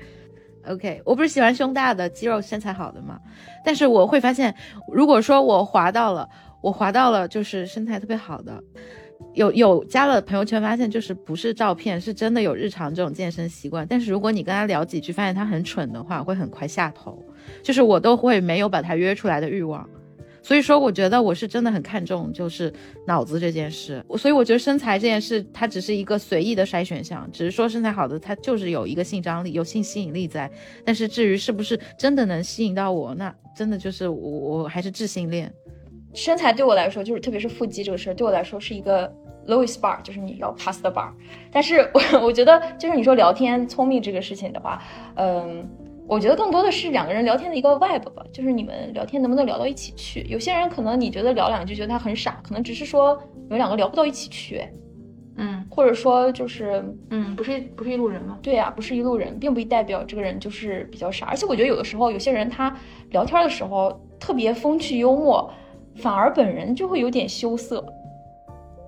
[0.68, 3.18] ，OK，我不是喜欢胸大的、肌肉身材好的嘛？
[3.64, 4.54] 但是我会发现，
[4.92, 6.28] 如果说我滑到了，
[6.62, 8.62] 我滑到了就是身材特别好的。
[9.34, 13.86] 有有加了朋友圈，发现就是不是照片，是真的有日常这种健身习惯。
[13.88, 17.22] 但是如果你跟他聊几句，发现他很蠢的话，会很快下头。
[17.62, 19.88] 就是我都会没有把他约出来的欲望。
[20.46, 22.72] 所以说，我觉得我是真的很看重就是
[23.04, 24.00] 脑子这件事。
[24.16, 30.48] 所以我觉得身材这件事，它只是一个随意的筛选项，只是说身材好的他就是有一个性张力、有性吸引力在。
[30.84, 35.52] 但是至于是不是真的能吸引到我，那真的就是我我还是智性恋。
[36.14, 39.12] 身材对我来说，就是特别是腹肌这个事儿，对我来说是一个。
[39.48, 41.08] Lowest bar 就是你要 pass the bar，
[41.52, 44.82] 但是我我觉得就是你说聊天聪明这个事情的话，
[45.14, 45.64] 嗯，
[46.08, 50.24] 我觉得更多的是两个人聊天的一个 vibe 吧，就是你们聊天能不能聊到一起去。
[50.28, 54.62] 有些人可能你觉得聊两句觉得他很傻，可能只是说你们两个聊不到一起去，
[55.36, 58.38] 嗯，或者说就是嗯，不是不是一路人吗？
[58.40, 61.26] 对呀，不是一路人，并不代表这个人就是比较傻。
[61.26, 62.74] 而且我觉得有的时候有些人他
[63.10, 65.50] 聊天的时候特别风趣幽默，
[65.96, 67.84] 反而本人就会有点羞涩。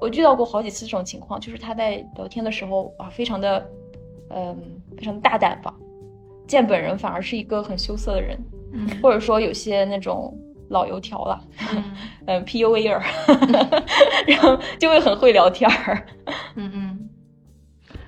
[0.01, 3.69] 我遇到过好几次这种情况，就是他在聊天的时候啊，非常的，
[4.31, 4.57] 嗯，
[4.97, 5.75] 非常的大胆吧，
[6.49, 8.37] 见本人反而是一个很羞涩的人，
[8.73, 10.37] 嗯，或者说有些那种
[10.71, 11.41] 老油条了，
[12.27, 13.03] 嗯，PUA 儿，
[14.27, 16.05] 然后就会很会聊天儿，
[16.57, 17.09] 嗯嗯。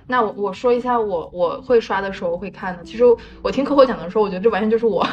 [0.06, 3.04] 那我我说一下我我会刷的时候会看的，其实
[3.42, 5.06] 我听客户讲的时候，我觉得这完全就是我，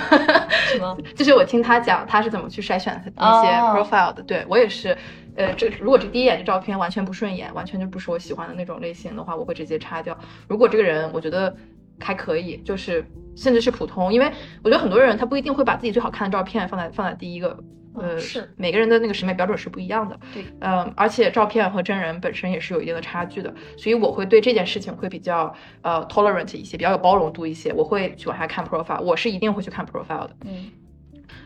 [0.72, 0.98] 什么？
[1.16, 4.98] 就是我听他讲他是怎么去筛选那些 profile 的，对我也是。
[5.36, 10.18] 呃，这如果这第一眼这照片完全不顺眼，完全就不是我喜欢的那种类型的话，我会直接擦掉。
[10.48, 11.56] 如果这个人我觉得
[12.00, 13.06] 还可以，就是
[13.36, 14.32] 甚至是普通，因为
[14.64, 17.58] 我觉得很多人他不一定会把自己最好看的照片放在放在第一个。
[18.00, 20.20] 呃，是每个人的那个审美标准是不一样的。
[20.32, 27.74] 对，嗯，而且照片和真人本身也是有一定的差距的，所以我会对这件事情会比较呃 tolerant 一些，比较有包容度一些。
[27.74, 30.36] 我会去往下看 profile，我是一定会去看 profile 的。
[30.46, 30.70] 嗯。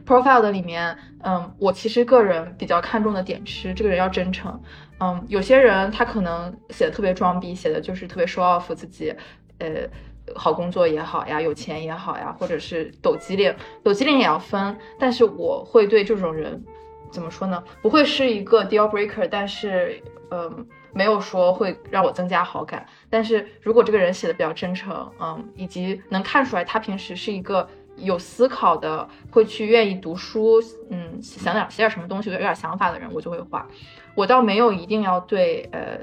[0.06, 4.62] profile 的里面，嗯，我其实个人比较看重的点是这个人要真诚，
[5.00, 9.16] 嗯，有些人他可能写的特别装逼，写的就是特别 show off 自己，
[9.60, 9.88] 呃，
[10.36, 16.63] 好工作也好呀，有钱也好呀，或者是抖机灵，抖机灵也要分，但是我会对这种人
[17.12, 17.63] 怎么说呢？
[17.82, 27.67] 不会是一个 deal breaker，但是，嗯，没有说会让我增加好感，但是如果这个人写的比较真诚，嗯，以及能看出来他平时是一个。
[27.98, 33.67] 有思考的，会去愿意读书，嗯，想点写点什么东西，有点想法的人，我就会画。
[34.15, 36.00] 我倒没有一定要对，呃，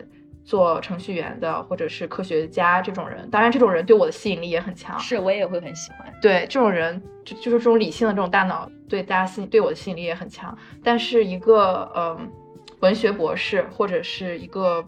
[0.49, 3.29] 做程序员的或者是科学家这种人。
[3.29, 4.99] 当然，这种人对我的吸引力也很强。
[4.99, 6.11] 是我也会很喜欢。
[6.23, 10.57] 对这种人，就就是这种理性的这种大脑，对大家吸对我的吸引力也很强。
[10.83, 12.33] 但是一个，嗯，
[12.81, 14.83] 文学博士或者是一个。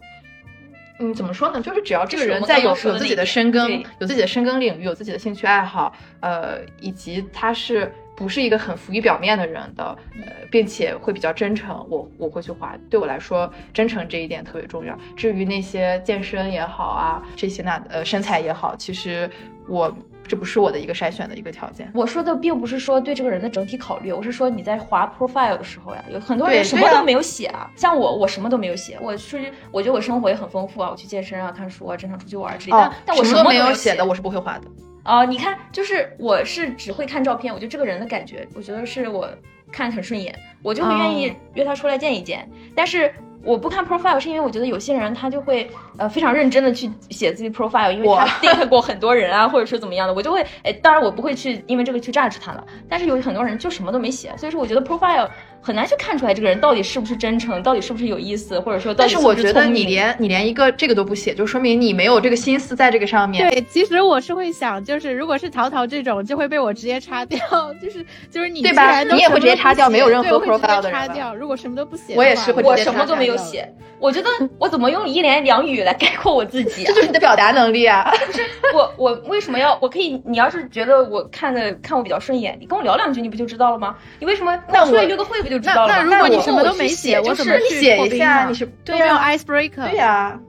[1.03, 1.61] 嗯，怎么说呢？
[1.61, 12.77] 就是只要这个人在有有自己的深耕，有自己的深耕领域，有自己的兴趣爱好，呃，以及他是不是一个很浮于表面的人的，呃，并且会比较真诚，我我会去画。
[12.87, 14.95] 对我来说，真诚这一点特别重要。
[15.15, 19.27] 至于那些健身也好啊，这些那呃身材也好，其实
[19.67, 19.91] 我。
[20.31, 21.91] 这不是我的一个筛选的一个条件。
[21.93, 27.69] 我说的并不是说对这个人的整体考虑，我是说你在划 profile 的时候呀，有很多人什么都没有写啊。
[27.75, 28.97] 像我，我什么都没有写。
[29.01, 32.93] 我去，我觉得我生活也很丰富啊，我去健身啊，看书啊，经常出去玩之类的。
[33.05, 34.67] 但我什么都没有写的，我是不会划的。
[35.03, 39.27] 哦，你看，就是我是只会看照片，我觉得这个人的感觉，我觉得是我
[39.69, 42.49] 看很顺眼，我就会愿意约他出来见一见。
[42.73, 43.13] 但是。
[43.43, 52.63] 我不看 profile 是因为我觉得有些人他就会呃非常认真的去写自己 profile，因为他 date 过很多人啊，或者是怎么样的，我就会哎，当然我不会去因为这个去 judge 他了。
[52.87, 55.27] 但是有很多人就什么都没写，所以说我觉得 profile
[55.61, 59.09] 很难去看出来这个人到底是不是真诚，到底是不是有意思，或者说到底。
[59.13, 63.49] 但是我觉得你连你连一个这个都不写，就说明你没有这个心思在这个上面。
[63.49, 67.39] 对，其实我是会想，就是如果是淘淘这种，就会被我直接擦掉，
[67.81, 69.03] 就是就是你对吧？
[69.03, 71.33] 你也会直接擦掉，没有任何 profile 的擦掉。
[71.35, 73.67] 如果什么都不写，我也是会，我什么都没有写，
[73.99, 74.11] 我。
[74.11, 76.83] 我觉得我怎么用一言两语来概括我自己？
[76.83, 78.11] 这就是你的表达能力啊！
[78.27, 78.41] 不是
[78.73, 79.79] 我，我为什么要？
[79.81, 83.95] 我可以，你要是觉得我看的看我比较顺眼，你跟我聊两句，你不就知道了吗？
[84.19, 85.93] 你为什么那我约个会不就知道了？
[85.93, 88.47] 那如果你什么都没写，我怎么写一下？
[88.47, 89.89] 你是对呀，icebreaker。
[89.89, 90.39] 对呀，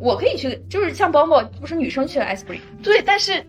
[0.00, 2.60] 我可以去，就是像包包，不是女生去 icebreaker。
[2.82, 3.44] 对，但是。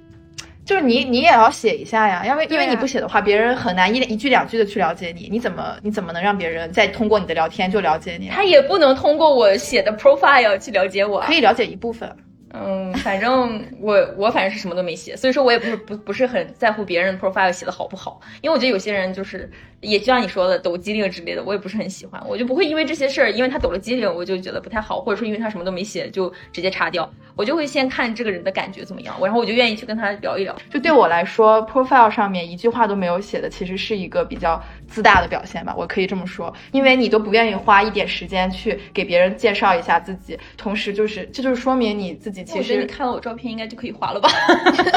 [0.66, 5.30] 就是你，你也要写一下呀，因为因为你不写的话，别人很难一一句两句的去了解你。
[5.32, 8.30] 你怎么你怎么能让别人再通过你的聊天就了解你？
[8.30, 12.12] 他也不能通过我写的 profile 去了解我，可以了解一部分。
[12.58, 19.50] 嗯，反正我我反正是什么都没写，所以说我也不是不不是很在乎别人 profile 写的好不好，因为我觉得有些人就是
[19.82, 30.56] 也就像你说的抖机灵之类的，我也不是很喜欢，我就不会因为这些事儿，因为他抖了机灵，我就觉得不太好，或者说因为他什么都没写就直接擦掉，我就会先看这个人的感觉怎么样，然后我就愿意去跟他聊一聊。
[30.70, 44.30] 就对我来说，profile 上面一句话都没有写的，其实是一个比较自大的表现吧，我可以这么说，因为你都不愿意花一点时间去给别人介绍一下自己，同时就是这就是说明你自己其实我觉得你看了我照片应该就可以划了吧？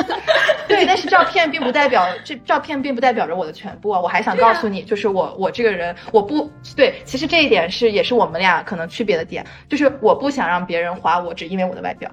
[0.69, 3.99] 对，但是照片并不代表这照片并不代表着我的全部啊！
[3.99, 12.11] 我还想告诉你，就是我我这个人，我不对，其实这一点是也是我们俩可能区别的点，就是我不想让别人划我，只因为我的外表。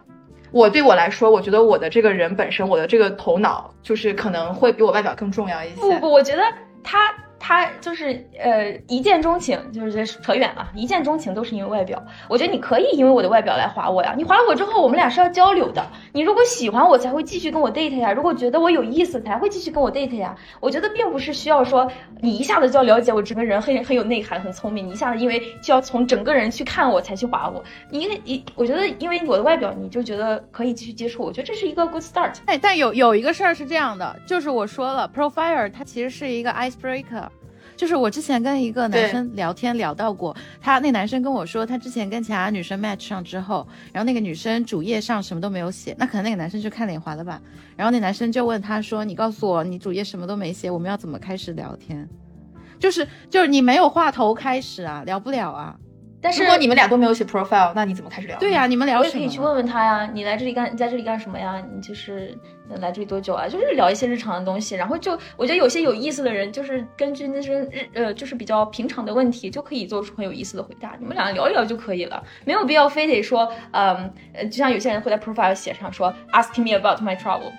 [0.52, 5.82] 我对我来说，我觉得我的这个人本身，我的这个头脑，就是可能会比我外表更重要一些。
[5.82, 6.42] 不不，我觉得
[6.82, 7.14] 他。
[7.48, 12.04] 他就是呃一见钟情，就是扯远了，一见钟情都是因为外表。
[12.28, 15.86] 我觉得你可以因为我的外表来划我呀，你划了我之后，我们俩是要交流的。
[16.12, 20.36] 你如果喜欢我，才会继续跟我 date 呀；如果觉得我有意思，才会继续跟我 date 呀。
[20.60, 21.88] 我觉得并不是需要说
[22.20, 27.64] 你一下子就要了解我整个人很很有内涵、很聪明，你一下子因为就要从整个人去看我才去划我。
[27.92, 32.38] 你因为一，我觉得因为我的外表，你就觉得可以继续接触，我觉得这是一个 good start。
[32.48, 37.28] 哎，但有有一个事儿是这样的，就是我说了，profile 它其实是一个 icebreaker。
[37.76, 47.42] 就是我之前跟一个男生聊天聊到过，他那男生跟我说，他之前跟其他女生 match 上之后，然后那个女生主页上什么都没有写，那可能那个男生就看脸滑了吧。
[47.76, 52.08] 然后那男生就问他说：“你告诉我，你主页什么都没写，我们要怎么开始聊天？
[52.80, 55.76] 就是就是你没有话头开始啊，聊不了啊。”
[56.22, 58.40] 但是如果你们俩都没有写 profile，那你怎么开始聊？
[58.40, 59.14] 对呀，你们聊什么？
[59.14, 60.10] 可以去问问他呀。
[60.12, 60.74] 你来这里干？
[60.74, 61.64] 你在这里干什么呀？
[61.76, 62.36] 你就是
[62.82, 63.47] 来这里多久啊？
[63.47, 64.75] 就是聊一些日常的东西。
[64.75, 70.95] 然后就我觉得有些有意思的人，就是根据那些日呃，就是比较平常的问题，就可以做出很有意思的回答。
[70.99, 77.51] 你们俩聊一聊就可以了，没有必要非得说，嗯呃，就像有些人会在 profile 写上说 asking me about my trouble，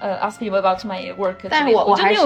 [0.00, 1.36] 呃，asking me about my work。
[1.48, 2.20] 但是我我还是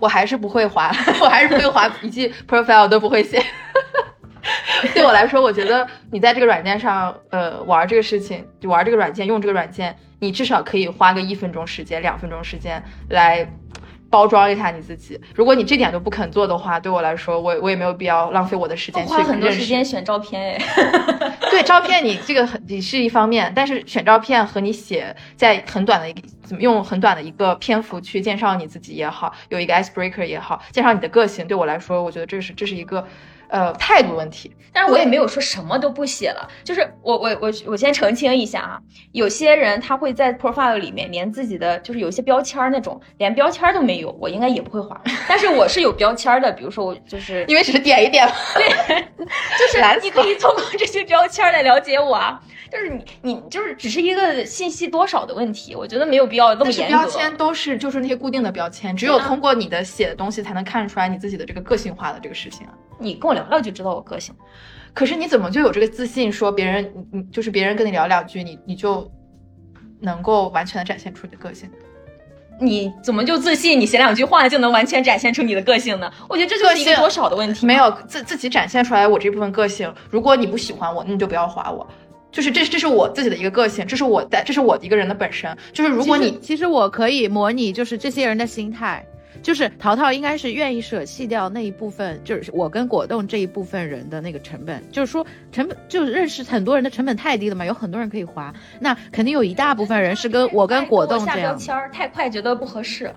[0.00, 3.42] 我还是不会划，我还是不会划， 一句 profile 都不会写。
[4.94, 13.48] 对我来说，我觉得你在这个软件上，呃，玩这个事情，就玩这个软件，用这个软件，你至少可以花个一分钟时间、两分钟时间来
[14.10, 15.20] 包装一下你自己。
[15.34, 20.40] 如果你这点都不肯做的话，对我来说，我我也没有必要浪费我的时间去花很多时间选照片。
[20.40, 20.58] 哎，
[21.50, 33.06] 对，照片你这个很你是一方面，但是选照片和你写在很短的一个怎么用很短的一个篇幅去介绍你自己也好，有一个 icebreaker 也好，介绍你的个性，对我来说，我觉得这是这是一个。
[33.48, 38.78] 呃，态度问题，但是我也没有说什么都不写了，就是我我我我先澄清一下啊，
[39.12, 48.66] 有些人他会在 profile 里面连自己的就是有些标签那种连标签都没有，我应该也不会划， 但是我是有标签的，比如说我就是因为只是点一点，对，
[49.26, 52.38] 就是你可以通过这些标签来了解我啊，
[52.70, 56.98] 就是你你就是只是一个信息多少的问题，我觉得没有必要那么严格。
[56.98, 62.72] 标签都是就是那些固定的标签，只有通过你的写的东西才能看出来你自己的这个个性化的这个事情啊。
[62.98, 64.34] 你跟我聊聊就知道我个性，
[64.92, 69.10] 可是你怎么就有这个自信说别人，你就是别人跟你聊两句，你你就
[70.00, 71.70] 能够完全的展现出你的个性？
[72.60, 76.12] 你怎么就自信你写两句话就能完全展现出你的个性呢？
[76.28, 77.64] 我觉得这就是一个多少的问题。
[77.64, 81.86] 没有自自己展现出来我这部分个性，如果你不喜欢我，那你就不要划我。
[82.32, 85.56] 就是这这是我自己的一个个性，这是我的这是我一个人的本身。
[85.72, 89.06] 就是如果你其实我可以模拟，就是这些人的心态。
[89.48, 101.34] 就是淘淘应该是愿意舍弃掉那一部分，就是我跟果冻这一部分人的那个成本，就是说成本就认识很多人的成本太低了嘛，有很多人可以划，那肯定有一大部分人是跟我跟果冻这样。
[101.34, 103.10] 下标签太快，觉得不合适。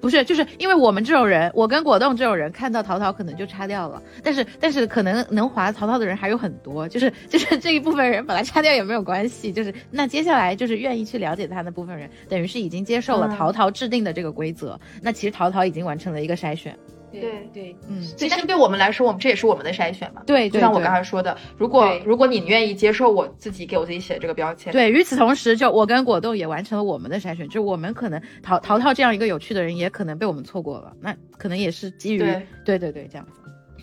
[0.00, 16.76] 不是，就是因为我们这种人，我跟果冻这种人看到淘淘可能就擦掉了，但是但是可能能划淘淘的人还有很多，就是就是 这一部分人本来擦掉也没有关系，就是那接下来就是愿意去了解他那部分人，等于是已经接受了淘淘制定的这个规则，那其实淘淘已经完成了一个筛选。
[17.12, 20.22] 对对，嗯，其实对我们来说，我们这也是我们的筛选嘛。
[20.26, 32.18] 对，就像我刚才说的，如果如果你愿意接受我自己给我自己写的这个标签，对，与此同时，就我跟果冻也完成了我们的筛选，就我们可能淘淘淘这样一个有趣的人，也可能被我们错过了，那可能也是基于
[32.64, 33.40] 对对对这样子。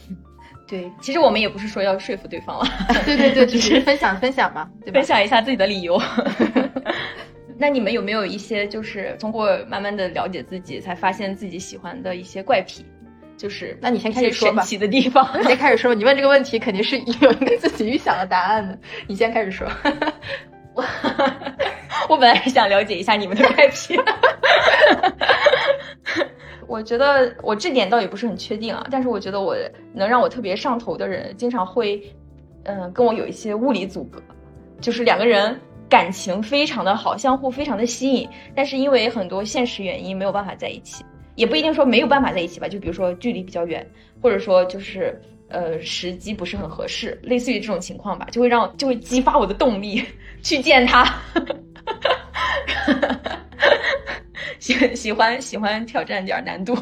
[0.68, 2.66] 对，其实我们也不是说要说服对方了，
[3.06, 5.98] 对对对，只是分享分享嘛，分享一下自己的理由。
[7.60, 12.86] 那你们有没有一些就是通过慢慢的了解自己，才发现自己喜欢的一些怪癖？
[13.38, 14.64] 就是，那你先开始说吧。
[14.64, 15.94] 神奇的地方，你先开始说。
[15.94, 18.78] 你问这个问题肯定是有一个自己预想的答案的。
[19.08, 19.68] 你先开始说。
[20.74, 20.84] 我
[22.10, 23.98] 我本来是想了解一下你们的怪癖。
[26.68, 29.56] 我觉得我这点倒也不是很确定啊，但是我觉得我
[29.94, 32.02] 能让我特别上头的人，经常会，
[32.64, 34.22] 嗯，跟我有一些物理阻隔，
[34.82, 35.58] 就是两个人
[35.88, 41.06] 感情非常的好，相互非常的吸引，但是因为很多现实原因没有办法在一起，
[41.38, 43.88] 也不一定说没有办法在一起吧，就比如说距离比较远，
[44.22, 50.04] 或者说就是呃时机不是很合适，类似于这种情况吧，就会让就会激发我的动力
[50.44, 51.06] 去见他。
[54.60, 56.76] 喜喜欢喜欢挑战点难度，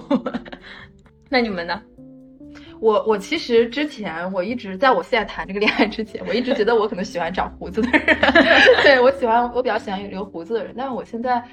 [1.30, 1.82] 那你们呢？
[2.82, 8.06] 我我其实之前我一直在我现在谈这个恋爱之前，我一直觉得我可能喜欢长胡子的人，
[8.84, 11.43] 对我喜欢我比较喜欢留胡子的人，但是我现在，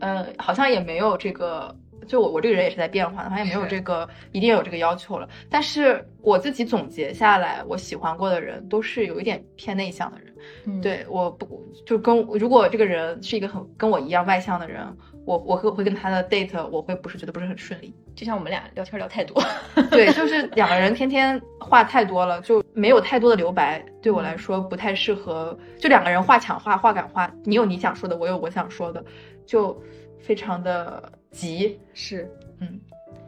[0.00, 1.74] 呃，好像也没有这个，
[2.06, 5.28] 就我我这个人也是在变化的，好像也没有这个一定有这个要求了。
[5.50, 10.34] 但是我自己总结下来，我喜欢过的人都是有一点偏内向的人。
[10.66, 14.84] 嗯，对，我不就跟如果这个人是一个很跟我一样外向的人，
[15.24, 17.94] 我我会会跟他的 date，我会不是觉得不是很顺利。
[18.16, 19.40] 就像我们俩聊天聊太多，
[19.90, 25.56] 对，就是两个人天天话太多了，就没有太多的留白，对我来说不太适合。
[25.78, 29.02] 就两个人话抢话，话赶话，你有你想说的，我有我想说的，
[29.46, 29.80] 就
[30.22, 31.78] 非常的急。
[31.92, 32.80] 是，嗯，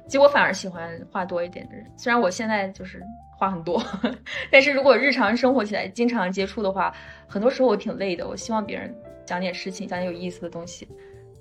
[0.07, 3.03] 其实我反而喜欢话多一点的人，虽然我现在就是
[3.39, 3.83] 话很多，
[4.51, 6.95] 但是如果日常生活起来经常接触的话，
[7.27, 8.27] 很多时候我挺累的。
[8.27, 8.95] 我希望别人
[9.27, 10.89] 讲点事情，讲点有意思的东西。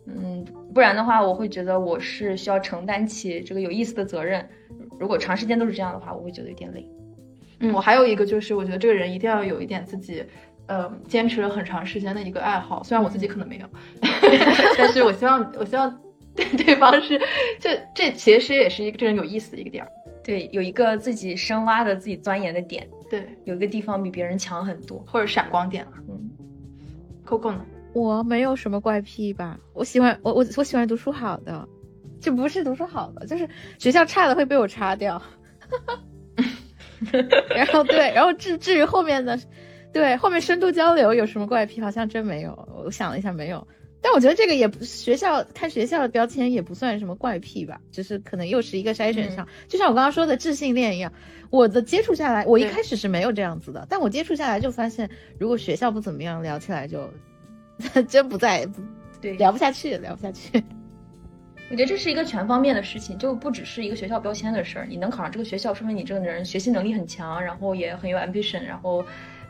[0.05, 0.43] 嗯，
[0.73, 4.47] 不然的话，我会觉得我是需要承担起这个有意思的责任。
[4.99, 6.85] 如果长时间都是这样的话，我会觉得有点累。
[7.59, 10.25] 嗯，我还有一个就是，我觉得这个人一定要有一点自己，
[10.67, 12.83] 呃，坚持了很长时间的一个爱好。
[12.83, 13.67] 虽然我自己可能没有，
[14.77, 15.99] 但是我希望，我希望
[16.35, 17.19] 对对方是，
[17.59, 19.85] 就这其实也是一个这人有意思的一个点。
[20.23, 22.87] 对，有一个自己深挖的、自己钻研的点。
[23.09, 25.85] 对，有一个地方比别人强很多，或者闪光点。
[26.09, 26.29] 嗯
[27.25, 27.65] ，Coco 呢？
[27.93, 31.67] 我没有什么怪癖吧，我喜欢我我我喜欢读书好的，
[32.19, 33.47] 就不是读书好的，就是
[33.77, 35.21] 学校差的会被我擦掉。
[37.55, 39.37] 然后对，然后至至于后面的，
[39.93, 42.67] 对后面深度交流有什么怪癖，好像真没有。
[42.83, 43.65] 我想了一下，没有。
[44.01, 51.13] 但我觉得这个也不学校看学校的标签也不算什么怪癖吧，只是可能又是一个筛选上，就像我刚刚说的智性恋一样。
[51.49, 57.09] 我的接触下来，我一开始是没有这样子的，但我接触下来就发现，如果学校不怎么样，聊起来就。
[58.07, 58.67] 真不在，
[59.19, 60.63] 对，聊不下去，聊不下去。
[61.71, 64.85] 我觉得这是一个全方面的事情，就不只是一个学校标签的事儿。
[64.87, 69.03] 你能考上这个学校，说明你这个人学习能力很强，然后也很有 ambition，然后，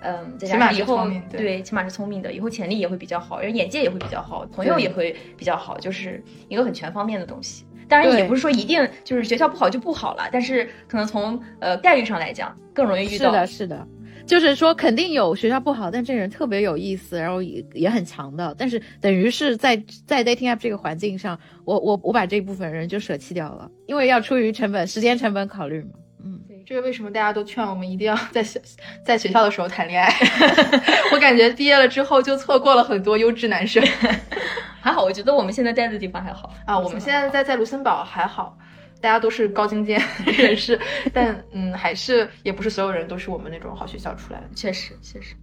[0.03, 7.65] 嗯，再加上以后对，起码是聪明的，以后潜力也会比较好，人眼界也会比较好，朋友也会比较好，就是一个很全方面的东西。
[7.87, 13.25] 当然，也不是说一定就是学校不好就不好了，但是可能从呃概率上来讲，更容易遇到。
[13.25, 13.87] 是的，是的。
[14.25, 18.55] 就是说，肯定有学校不好，但这人特别有意思，然后也也很强的。
[18.57, 19.75] 但是等于是在
[20.07, 25.89] 在 dating app 这个环境上，我我我把这部分人就舍弃掉了，因为要出于成本、时间成本考虑嘛。
[26.23, 28.61] 嗯，对，这个为什么大家都劝我们一定要在学
[29.05, 30.11] 在学校的时候谈恋爱？
[31.13, 33.83] 我感觉毕业了之后就错过了很多优质男生。
[34.81, 36.77] 还好，我觉得我们现在待的地方还好啊。
[36.77, 38.57] 我们现在在在卢森堡还好。
[39.01, 40.01] 大家都是高精尖
[40.37, 40.79] 人士，
[41.13, 44.45] 但嗯，还是也不是所有人都是我们那种好学校出来的。
[44.55, 45.35] 确实，确实，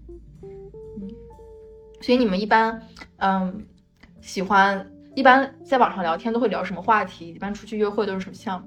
[0.43, 1.07] 嗯。
[2.01, 2.81] 所以你们一般，
[3.18, 3.66] 嗯，
[4.23, 7.29] 喜欢一般在网上聊天都会聊什么话题？
[7.29, 8.66] 一般出去约会都是什么项目？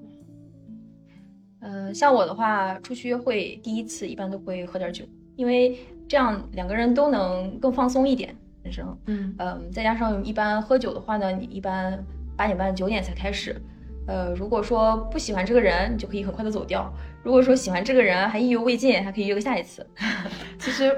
[1.65, 5.05] 嗯，像我的话，出去约会第一次一般都会喝点酒，
[5.37, 5.77] 因为
[6.09, 8.97] 这样两个人都能更放松一点，人生。
[9.07, 11.97] 嗯嗯，再加上一般喝酒的话呢，你一般
[12.35, 13.55] 八点半九点才开始。
[14.05, 16.81] 呃，如果说不喜欢这个人，你就可以很快的走掉；
[17.23, 19.87] 如果说喜欢这个人，还意犹未尽，还可以约个下一次。
[20.59, 20.91] 其实，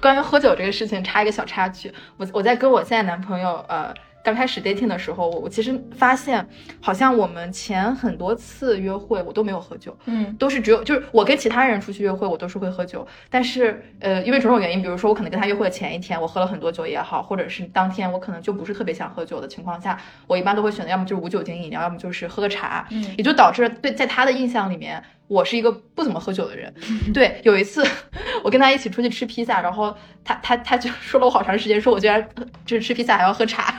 [0.00, 3.94] 关于喝酒这个事情，插一个小插曲，我我在跟我现在男朋友，呃。
[4.28, 6.46] 刚开始 dating 的时候，我我其实发现，
[6.82, 13.08] 好像我们前很多次约会我都没有喝酒，嗯，都是只有就是我跟其他人出去约会，我都是会喝酒。
[13.30, 25.02] 但是呃，因为种种原因，比如说我可能跟他约会的前一天，我喝了很多酒也好，或者是当天我可能就不是特别想喝酒的情况下，我一般都会选择要么就是无酒精饮料，要么就是喝个茶，嗯，也就导致对在他的印象里面。
[25.28, 26.72] 我是一个不怎么喝酒的人，
[27.12, 27.86] 对，有一次
[28.42, 32.26] 我跟他一起出去吃披萨，然后他他他就说了我好长时间，说我居然
[32.64, 33.74] 就是吃披萨还要喝茶，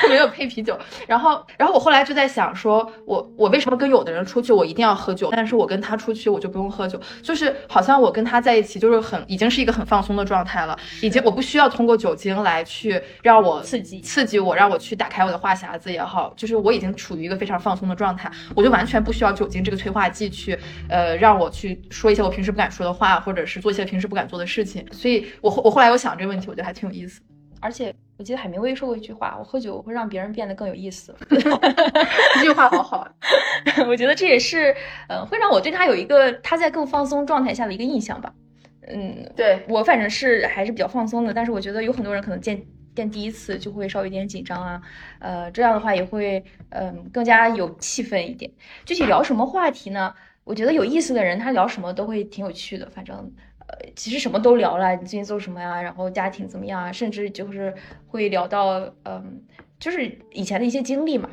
[0.00, 0.78] 就没有配啤酒。
[1.06, 20.35] 然后然后我后来就在想，说我我为什么跟有的人出去我一定要喝酒，但是我跟他出去我就不用喝酒，就是好像我跟他在一起就是很已经是一个很放松的状态了，已经我不需要通过酒精来去让我刺激刺激我，让我去打开我的话匣子也好，就是我已经处于一个非常放松的状态，我就完全不需要酒精这个催化剂。
[20.36, 20.58] 去，
[20.88, 24.86] 呃，让我去说一些我平时不敢说的话，或者是做一些平时不敢做的事情。
[24.92, 27.20] 所以，我后我后来有想这个问题，我觉得还挺有意思。
[27.58, 31.12] 而且，我记得海明威说过一句话：“我喝酒会让别人变得更有意思。
[31.30, 33.08] ”这句话好好，
[33.88, 34.76] 我觉得这也是，
[35.08, 38.32] 呃，会让我对他有一个他在更放松状态下的一个印象吧。
[38.88, 42.62] 嗯，对，我反正是还是比较放松的，但是我觉得有很多人可能见
[42.96, 44.82] 见第一次就会稍微有点紧张啊，
[45.20, 48.50] 呃，这样的话也会嗯、更加有气氛一点。
[48.84, 50.12] 具体聊什么话题呢？
[50.42, 53.16] 我觉得有意思的人他聊什么都会挺有趣的，反正
[53.66, 55.82] 呃其实什么都聊了，你最近做什么呀？
[55.82, 56.90] 然后家庭怎么样啊？
[56.92, 57.74] 甚至就是
[58.06, 59.42] 会聊到嗯、
[59.78, 61.28] 就是以前的一些经历嘛，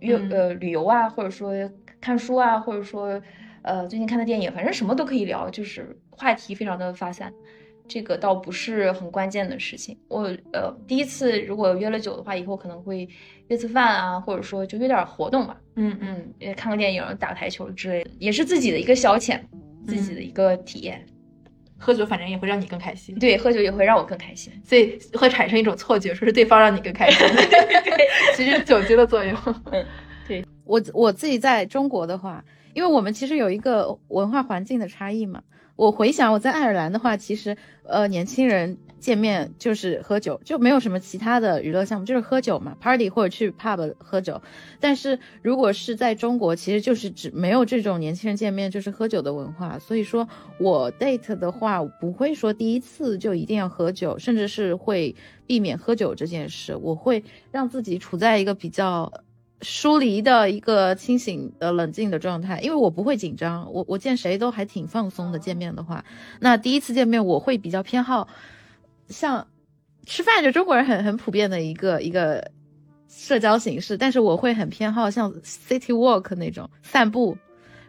[0.00, 1.52] 约嗯呃旅游啊，或者说
[2.00, 3.20] 看书啊，或者说
[3.62, 7.32] 呃最近看的电影，反正什么都可以聊，就是话题非常的发散。
[7.90, 9.98] 这个倒不是很关键的事情。
[10.06, 10.22] 我
[10.52, 13.08] 呃第一次如果约了酒的话，以后可能会
[13.48, 15.60] 约次饭啊，或者说就约点儿活动吧。
[15.74, 19.40] 嗯嗯，嗯，也看个电影、打个台球之类的，也是自己的一个消遣，
[19.88, 21.04] 自己的一个体验。
[21.76, 24.52] 喝酒反正也会让你更开心，对，喝酒也会让我更开心。
[24.64, 27.26] 所以会产生一种错觉，说是对方让你更开心，
[28.36, 29.34] 其实酒精的作用。
[29.72, 29.84] 嗯，
[30.28, 35.42] 对我我自己在中国的话，因为我们其实有一个文化环境的差异嘛。
[35.80, 44.42] 我回想我在爱尔兰的话，其实呃年轻人见面就是喝酒，就没有什么其他的娱乐项目，就是喝酒嘛，party 或者去 pub 喝酒。
[44.78, 49.78] 但是如果是在中国，其实就是只没有这种年轻人见面就是喝酒的文化。
[49.78, 50.28] 所以说
[50.58, 55.16] 我 date 的话，我不会说第一次就一定要喝酒，甚至是会
[55.46, 56.76] 避免喝酒这件事。
[56.76, 59.10] 我会让自己处在一个比较
[59.62, 65.38] 疏离的一个清醒的冷静的状态，因为我不会紧张，我我见谁都还挺放松的。
[65.38, 66.04] 见面的话，
[66.40, 68.28] 那第一次见面我会比较偏好
[69.08, 69.46] 像
[70.06, 72.50] 吃饭，就中国人很很普遍的一个一个
[73.08, 77.36] 社交形式，但是我会很偏好像 city walk 那种散步，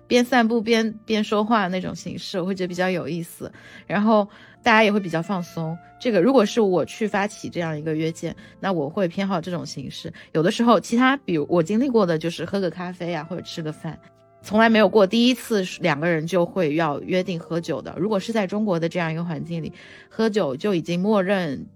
[0.08, 3.52] 边散步边边说话那种形式，我会觉得比较有意思，
[3.88, 4.28] 然后
[4.64, 5.78] 大家也会比较放松。
[6.00, 10.12] 这个如果是我去发起这样一个约见，那我会偏好这种形式。
[10.34, 14.00] 有的时候，其他比如我经历过的就是喝个咖啡啊，或者吃个饭，
[14.42, 17.96] 从来没有过第一次两个人就会要约定喝酒的。
[17.98, 19.72] 如果是在中国的这样一个环境里，
[20.10, 21.68] 喝酒就已经默认。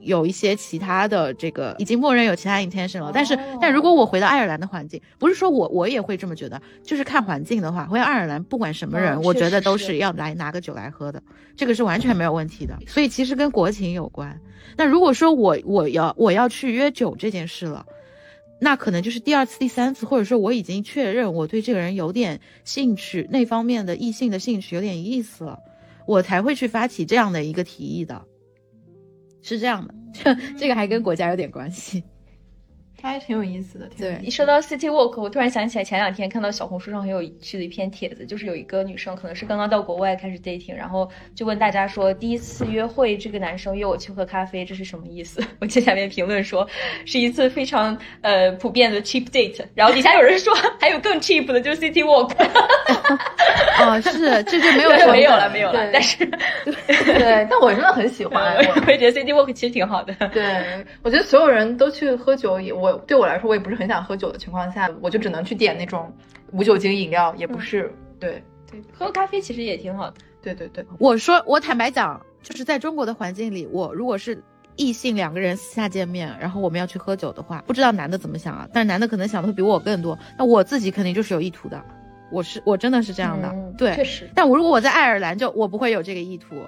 [0.00, 11.22] 有一些其他的这个已经默认有其他 intention 了，但是但如果我回到爱尔兰的环境，不是说我我也会这么觉得，就是看环境的话，回到爱尔兰不管什么人，嗯我觉得都是要来拿个酒来喝的，
[11.56, 12.78] 这个是完全没有问题的。
[12.86, 14.40] 所以其实跟国情有关。
[14.76, 17.86] 那如果说我我要我要去约酒这件事了，
[18.60, 25.58] 那可能就是第二次、第三次，或者说我已经确认我对这个人有点兴趣，那方面的异性的兴趣有点意思了，
[26.06, 28.22] 我才会去发起这样的一个提议的。
[29.42, 29.94] 是这样的，
[30.58, 32.02] 这个还跟国家有点关系。
[33.00, 45.40] 它还挺有意思的，对一说到 City Walk，我突然想起来前两天看到小红书上很有趣的一篇帖子，就是有一个女生可能是刚刚到国外开始 dating，然后就问大家说，第一次约会这个男生约我去喝咖啡，这是什么意思？
[45.60, 46.68] 我记得下面评论说
[47.06, 52.34] 是一次非常呃普遍的 cheap date，然后底下有人说还有更 cheap 的，就是 City Walk，
[53.80, 56.26] 哦，是，这就没有没有了没有了对，但是
[56.66, 58.56] 对，但我真的很喜欢。
[58.56, 60.12] 我我会觉得 City Walk 其实挺好的。
[60.32, 60.44] 对，
[61.02, 66.12] 我觉得所有人都去喝酒，也我对我来说，我也不是很想喝酒的情况下，我就只能去点那种
[66.52, 67.92] 无酒精饮料，也不是。
[68.18, 70.16] 对，对，喝咖啡其实也挺好的。
[70.40, 74.42] 对对对，我说，我坦白讲，就是在中国的环境里，我如果是
[74.76, 78.68] 异性两个人私下见面，然后我们要去喝酒的话，不知道男的怎么想啊？
[78.72, 80.16] 但是男的可能想的会比我更多。
[80.38, 81.84] 那我自己肯定就是有意图的，
[82.30, 83.94] 我是我真的是这样的，嗯对。
[83.96, 84.30] 确实。
[84.34, 86.62] 但我如果我在爱尔兰就我不会有这个意图，在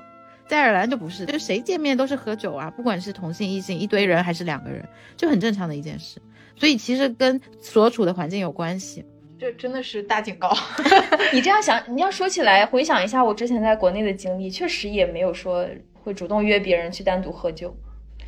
[0.54, 4.86] 爱尔兰就不是，就是谁见面都是喝酒啊，不管是同性异性一堆人还是两个人，
[5.16, 6.20] 就很正常的一件事。
[6.56, 9.04] 所以其实跟所处的环境有关系。
[9.38, 10.54] 这真的是大警告。
[11.32, 17.74] 你这样想，你要说起来，回想一下我之前在国内的经历，确实也没有说会主动约别人去单独喝酒。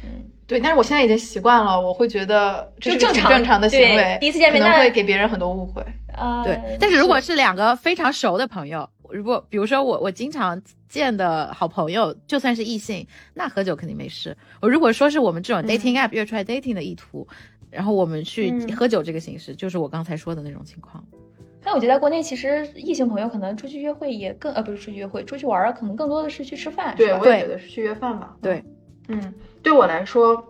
[0.03, 4.18] 嗯对，但是我现在已经习惯了，我会觉得这是正常正常的行为。
[4.20, 5.83] 第一次见面可能会给别人很多误会。
[6.14, 14.37] 啊、对，但是如果是两个非常熟的朋友，如果比如说我我经常见的好朋友，就算是异性，那喝酒肯定没事。
[14.61, 17.27] 我如果说是我们这种 dating app 约出来 dating 的意图，
[17.71, 21.05] 然后我们去嗯喝酒这个形式，就是我刚才说的那种情况。
[21.63, 28.37] 但我觉得在国内其实异性朋友可能出去约会也更呃不是出去约会，出去玩儿可能更多的是去吃饭，对，我也觉得是去约饭吧。
[28.43, 28.65] 对，
[29.09, 29.33] 嗯，
[29.63, 30.45] 对我来说，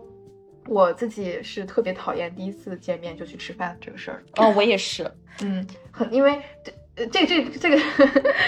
[0.67, 4.23] 我自己是特别讨厌第一次见面就去吃饭这个事儿。
[4.37, 5.09] 哦，我也是，
[5.41, 6.73] 嗯，很因为这。
[6.95, 7.77] 呃，这这这个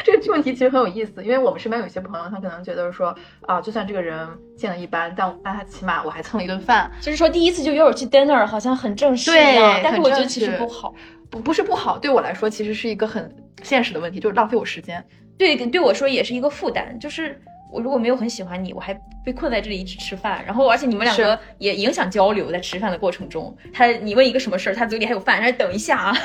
[0.04, 10.94] 这个问题其实很有意思，因为我们身边有一些朋友，他可能觉得说啊，就算这个人见了一般，但但他起码我还蹭了一顿饭，就是说第一次就约我去 dinner，好像很正式一样，但是我觉得其实不好。
[11.28, 15.04] 不不是不好，对我来说其实是一个很现实的问题，就是浪费我时间。
[15.38, 17.42] 对，对我说也是一个负担，就是
[17.76, 18.94] 我如果没有很喜欢你，我还
[19.26, 26.18] 被困在这里一直吃饭，然后而且你们两个也影响交流，在吃饭的过程中，他你问一个什么事儿，他嘴里还有饭，他说等一下啊，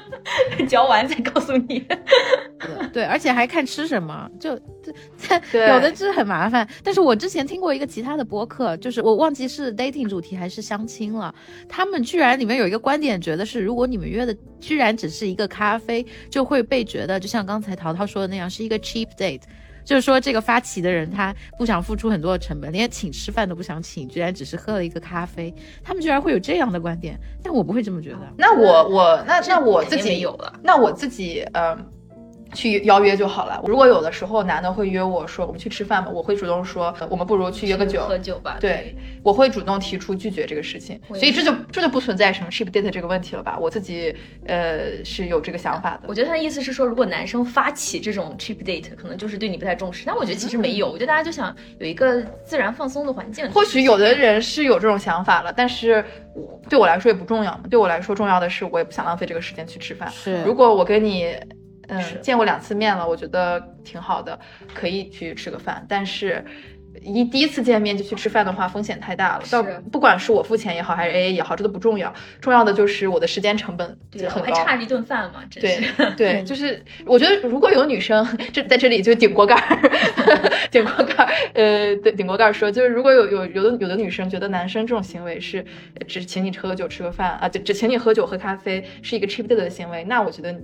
[0.66, 1.86] 嚼完再告诉你。
[2.94, 4.58] 对，而且还看吃什么，就
[5.50, 6.66] 这有的就是很麻烦。
[6.82, 11.34] 但是我之前听过一个其他的播客，就是我忘记是 dating 主题还是相亲了，
[11.68, 19.42] 他们居然里面有一个观点，觉得是如果你们约的居然只是一个咖啡，就会被觉得就像刚才淘淘说的那样，是一个 cheap date。
[19.86, 28.18] 就是说，这个发起的人他不想付出很多的成本，连请吃饭都不想请，居然只是喝了一个咖啡，他们居然会有这样的观点，但我不会这么觉得。
[28.36, 31.78] 那我我那那我自己没有了，那我自己呃
[32.56, 33.62] 去邀约就好了。
[33.66, 38.00] 如果有的时候男的会约我说我们去吃饭吧，我会主动说呃我们不如去约个酒。
[38.06, 38.56] 喝酒吧。
[38.58, 43.58] 对，我会主动提出拒绝这个事情，所以这就这就不存在什么 cheap date 这个问题了吧？
[43.60, 44.14] 我自己
[44.46, 46.04] 呃是有这个想法的。
[46.08, 50.04] 我觉得他的意思是说，如果男生发起这种 cheap date，可能就是对你不太重视。
[50.06, 53.50] 但我觉得其实没有，我觉得大家就想有一个自然放松的环境。
[53.50, 56.04] 或许有的人是有这种想法了，但是
[56.34, 57.60] 我对我来说也不重要。
[57.68, 60.08] 对我来说，重要的是我也不想浪费这个时间去吃饭。
[60.10, 61.34] 是如果我跟你
[61.88, 64.38] 嗯见过两次面了，我觉得挺好的，
[64.74, 65.84] 可以去吃个饭。
[65.88, 66.44] 但是，
[67.02, 69.44] 一第一次见面就去吃饭的话，风险太大了。
[69.50, 69.62] 到
[69.92, 72.12] 不管是我付钱也好，还是 AA 也好，这都不重要。
[72.40, 73.86] 重要的就是我的时间成本
[74.28, 74.46] 很高。
[74.46, 76.10] 还差了一顿饭嘛，真对是。
[76.16, 79.90] 对， 就是我觉得如果有女生这在这里就顶锅盖儿，
[80.72, 85.58] 顶锅盖儿，呃，对，顶锅盖儿说，就是如果有有有的有的女生觉得男生这种行为是
[86.00, 90.54] 呃只请你喝酒吃个饭啊，就只请你喝酒喝咖啡是一个 cheap 的行为，那我觉得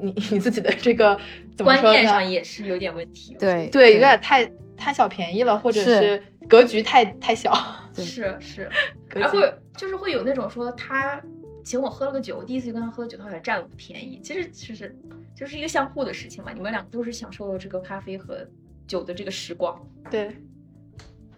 [0.00, 1.18] 你你你自己的这个
[1.56, 1.98] 怎么观说呢？
[1.98, 3.36] 念上也是有点问题。
[3.38, 7.52] 对对，有点太贪小便宜了，或者是是格局太太小。
[7.94, 8.70] 对是是，
[9.08, 11.20] 格局而会就是会有那种说他
[11.64, 14.20] 请我喝了个酒，我第一次就跟他喝酒，他好像占了我的便宜。
[14.22, 14.96] 其实其实
[15.34, 18.46] 就是一个相互的事情嘛，你们俩都是享受了这个咖啡和
[18.86, 19.76] 酒的这个时光。
[20.10, 20.30] 对。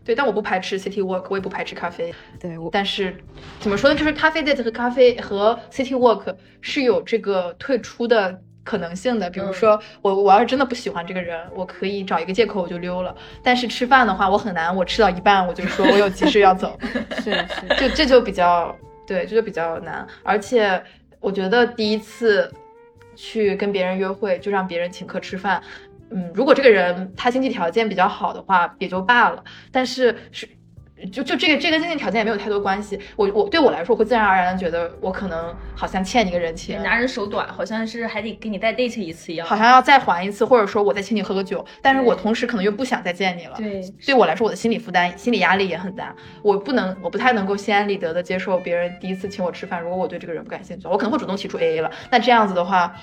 [0.04, 2.12] 对，但我不排斥 city walk，我也不排斥咖啡。
[2.40, 3.14] 对我但是
[3.60, 3.96] 怎么说呢？
[3.96, 9.28] 就是咖啡 date 和咖啡和 city walk 是有这个退出的可能性的。
[9.28, 13.14] 比如说，我我要是真的不喜欢这个人，我可以找一个借口我就溜了。
[13.42, 16.78] 但是吃饭的话，我很难，我吃到一半我就说我有急事要走，
[17.22, 18.74] 是是，就这就比较
[19.06, 20.06] 对，这就比较难。
[20.22, 20.82] 而且
[21.20, 22.50] 我觉得第一次
[23.14, 25.62] 去跟别人约会，就让别人请客吃饭。
[26.10, 29.42] 嗯，如果这个人他经济条件比较好的话，也就罢了。
[29.70, 30.48] 但是是，
[31.10, 32.98] 就就这个这个经济条件也没有太多关系。
[33.16, 39.46] 我我对我来说，我会自然而然的觉得我可能好像欠你个人情，拿人手短，好像是还得给你再 date 一次一样。
[39.46, 41.64] 好像要再还一次，或者说我再请你喝个酒。
[41.80, 43.54] 但是我同时可能又不想再见你了。
[43.56, 46.14] 对，对我来说，我的心理负担、心理压力也很大。
[46.42, 51.90] 我不能，我不太能够心安理得的接受别人第一次请我吃饭，如果我对这个人不感兴趣，我可能会主动提出 AA 了。
[52.10, 52.94] 那这样子的话，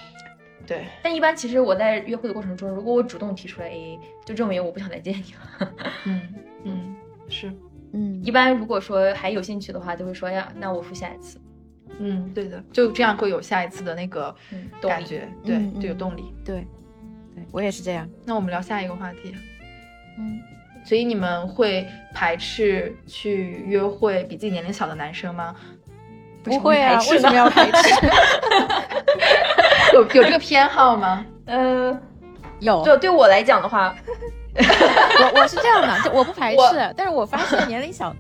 [0.68, 5.74] 对，但一般其实我在约会的过程中，如果我主动提出来 AA，就证明我不想再见你了。
[6.05, 6.22] 嗯
[6.65, 6.95] 嗯，
[7.30, 7.51] 是，
[7.93, 11.39] 嗯一般如果说还有兴趣的话，就会说呀，那我付下一次。
[11.99, 16.34] 嗯，对的，就这样会有下一次的那个嗯，感觉，对，就有动力。
[16.43, 16.68] 对
[17.34, 18.07] 对，我也是这样。
[18.26, 19.34] 那我们聊下一个话题。
[20.20, 20.39] 嗯，
[20.84, 25.55] 所以你们会排斥去约会比自己年龄小的男生吗？
[26.43, 27.78] 不会啊，为什么要排斥？
[29.98, 31.26] 有 有这个偏好吗？
[31.45, 31.98] 呃，
[32.60, 33.95] 有，就对我来讲的话，
[34.56, 38.16] 我我是这样的，就我不排斥，但是我发现年龄小，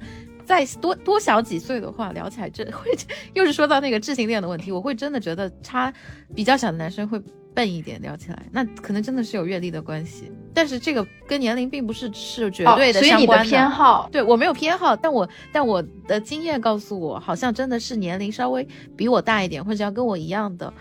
[0.45, 2.91] 再多多小几岁的话，聊起来真会，
[3.33, 5.93] 又是说到那个智性恋的问题，我会真的觉得差
[6.35, 7.21] 比较小的男生会
[7.53, 13.33] 笨一点，聊起来，那可能真的是有阅历的关系，但是这个跟年龄并不是是绝对的哦、所以你的。
[13.33, 18.65] 相关偏好，对我没有偏好，但我但我的经验告诉我，好像真的是年龄稍微
[18.95, 20.71] 比我大一点，或者要跟我一样的，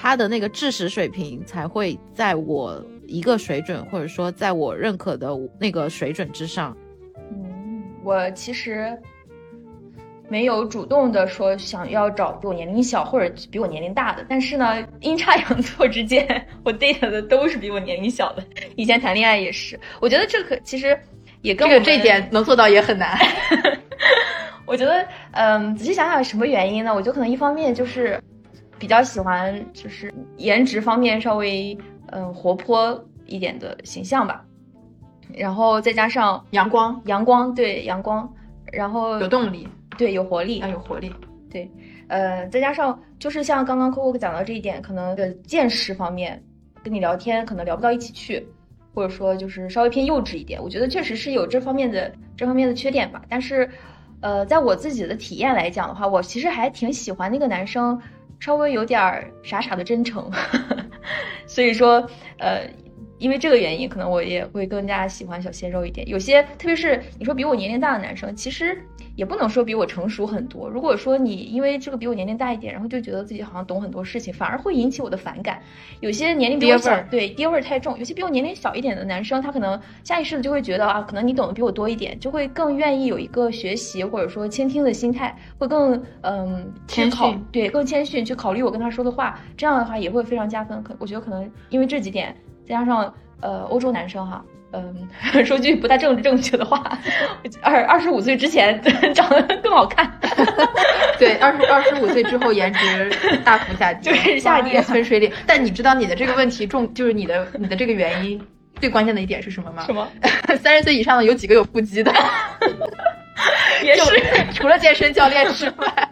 [0.00, 6.76] 他的那个知识水平才会在我一个水准，或者说在我认可的那个水准之上。
[7.32, 8.96] 嗯，我其实
[10.28, 18.44] 没有主动的说想要找比我年龄小或者比我年龄大的，但是呢，阴差阳错之间，我 date 的都是比我年龄小的。
[18.76, 20.96] 以前谈恋爱也是，我觉得这可其实
[21.42, 23.18] 也跟我这个这点能做到也很难。
[24.64, 26.94] 我觉得，嗯，仔细想想什么原因呢？
[26.94, 28.22] 我觉得可能一方面就是
[28.78, 31.76] 比较喜欢，就是颜值方面稍微
[32.06, 34.44] 嗯活泼一点的形象吧，
[35.34, 38.32] 然后再加上阳光阳光，对阳光，
[38.72, 41.12] 然后有动力，对有活力啊，有活力。
[41.50, 41.70] 对，
[42.08, 46.42] 呃，再加上就是像刚刚 Coco 讲到这一点，可能的见识方面，
[46.82, 48.46] 跟你聊天可能聊不到一起去，
[48.94, 50.62] 或者说就是稍微偏幼稚一点。
[50.62, 53.22] 我觉得确实是有这方面的这方面的缺点吧。
[53.30, 53.66] 但是，
[54.20, 57.98] 呃，在我自己的体验来讲的话，我其实还挺喜欢那个男生
[58.40, 60.30] 稍微有点儿傻傻的真诚，
[61.46, 62.08] 所以说，
[62.38, 62.68] 呃。
[63.18, 66.08] 因为这个原因，可能我也会更加喜欢小鲜肉一点。
[66.08, 68.80] 有些，特别是你说比我年龄大的男生，其实
[69.16, 70.68] 也不能说比我成熟很多。
[70.68, 75.60] 如果说你因为这个比我年龄大一点，然后就觉得自己好像懂很多事情，反而会引起我的反感。
[76.00, 77.98] 有些年龄比我小，对爹味儿太重。
[77.98, 89.40] 有些比我年龄小一点的男生，他可能下意识的就会觉得啊，可能你懂得比我多一点，就会更愿意有一个学习或者说倾听的心态，会更嗯谦逊，对，更谦逊去考虑我跟他说的话。
[89.56, 90.80] 这样的话也会非常加分。
[90.84, 92.34] 可我觉得可能因为这几点。
[92.68, 95.08] 再加上，呃，欧洲男生哈，嗯，
[95.44, 96.98] 说句不太政治正确的话，
[97.62, 98.80] 二二十五岁之前
[99.14, 100.10] 长得更好看，
[101.18, 103.10] 对，二十二十五岁之后颜值
[103.44, 105.32] 大幅下跌，就是下跌分水岭。
[105.46, 108.40] 但你知道你的这个问题重，就是你的你的这个原因
[108.80, 109.84] 最关键的一点是什么吗？
[109.86, 110.06] 什么？
[110.62, 112.12] 三十岁以上的有几个有腹肌的？
[113.82, 114.02] 也是，
[114.54, 116.08] 除了健身教练之外，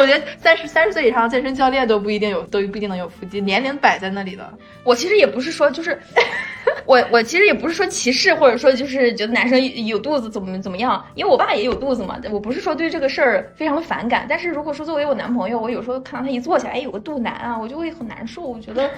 [0.00, 3.40] 我觉得三十三十岁以上健身教练都不一定有，都不一定能有腹肌。
[3.40, 4.52] 年龄摆在那里的。
[4.82, 5.98] 我其实也不是说，就是
[6.84, 12.18] 我我其实也不是说歧视，或者说就是觉得男生有肚子怎么怎么样，因为我爸也有肚子嘛。
[12.30, 18.42] 我不是说对这个事儿非常的反感，但是如果说作为我男朋友，我有时候看到他一坐起来，哎，有个肚腩啊，我就会很难受。
[18.42, 18.90] 我觉得，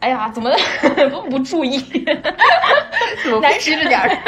[0.00, 0.50] 哎呀，怎么
[1.30, 1.78] 不注意？
[3.22, 4.18] 怎么男生着点儿？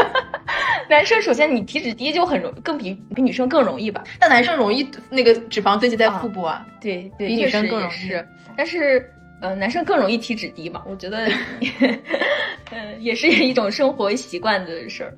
[0.89, 4.03] 男生首先你体脂低就很容更比比女生更容易吧？
[4.19, 8.13] 但男生容易那个脂肪堆积在腹部啊，对对，比女生更容易。
[8.57, 10.83] 但是，呃，男生更容易体脂低嘛？
[10.87, 11.29] 我觉得，
[12.71, 15.17] 嗯， 也是一种生活习惯的事儿。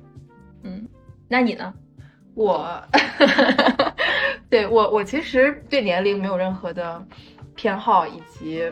[0.63, 0.87] 嗯，
[1.27, 1.73] 那你呢？
[2.35, 2.81] 我，
[4.49, 7.03] 对我我其实对年龄没有任何的
[7.55, 8.63] 偏好以及。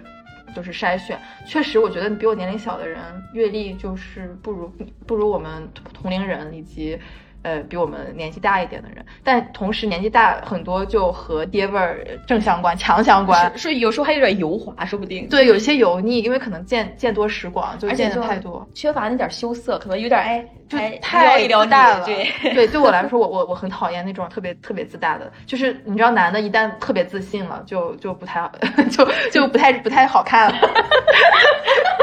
[0.56, 3.00] 就是筛选，确实，我觉得比我年龄小的人，
[3.34, 4.72] 阅历就是不如
[5.06, 7.00] 不如我们同龄人以及。
[7.44, 15.28] 呃，比我们年纪大一点的人，但同时年纪大很多就和爹味儿正相关、强相关，是有时候还有点油滑，说不定。
[15.28, 22.06] 对，有些油腻，因为可能见见多识广，就见的太多，缺乏那点羞涩，可能有点哎，就太自大了。
[22.06, 28.50] 对 对，对我来说，我我我很讨厌那种特别特别自大的，就是你知道，男的一旦特别自信了，就就不太
[28.92, 30.56] 就就不太不太好看了。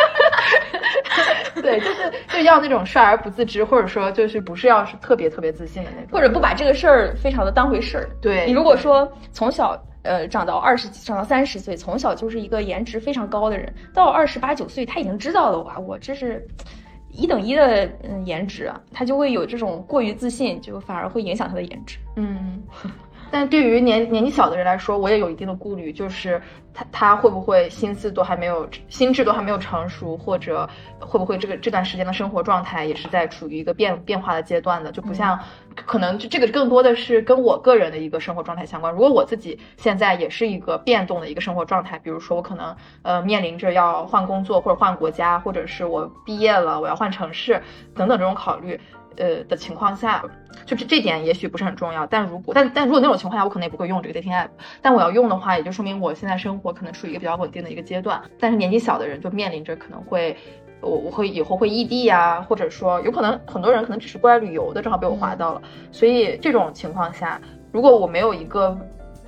[1.63, 8.09] 对，就是就要那种帅而不自知，或者说就是不是要是特别特别自信的那种，或者不把这个事儿非常的当回事儿。
[8.21, 16.47] 对你如果说从小呃长到二十长到三十岁，从小就是一个颜值非常高的人，到二十八九岁他已经知道了哇，我这是
[17.11, 21.99] 一等一的嗯颜值，他就会有这种过于自信，就反而会影响他的颜值。
[22.17, 22.63] 嗯。
[23.31, 26.41] 但对于年年纪小的人来说，我也有一定的顾虑，就是
[26.73, 30.69] 他他会不会心思都还没有，心智都还没有成熟，或者
[30.99, 35.39] 会不会这个这段时间的生活状态也是在处于一个变变化的阶段的，就不像
[35.75, 38.93] 可能就这个更多的是跟我个人的一个生活状态相关。
[38.93, 47.63] 如果我自己现在也是一个变动的一个生活状态，比如说我可能呃面临着要换工作或者换国家，或者是我毕业了我要换城市
[47.95, 48.81] 等等这种考虑。
[49.19, 50.25] 呃的情况下，
[50.65, 54.49] 就这这点也许不是很重要，但如果但但如果那种情况下，我可能也不会用这个 dating app。
[54.81, 58.23] 但我要用的话，也就说明我现在生活可能处于一个比较稳定的一个阶段。
[58.41, 60.37] 但是年纪小的人就面临着可能会，
[60.81, 65.63] 我我会以后会异地呀，或者说有可能很多人可能只是过来旅游的，正好被我划到了。
[65.91, 67.41] 所以这种情况下，
[67.73, 68.79] 如果我没有一个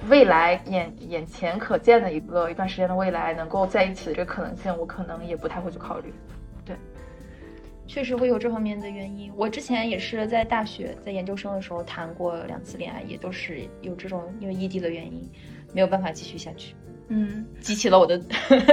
[0.08, 6.14] 未来眼眼前可见的一个一段时间的未来能够在一起的这个可能性，我可能也不太会去考虑。
[7.92, 9.32] 确实会有这方面的原因。
[9.36, 15.28] 我之前也是在大学、在研究生的时候谈过两次恋爱，也都是有这种因为异地的原因，
[15.74, 16.76] 没有办法继续下去。
[17.08, 18.16] 嗯，激起了我的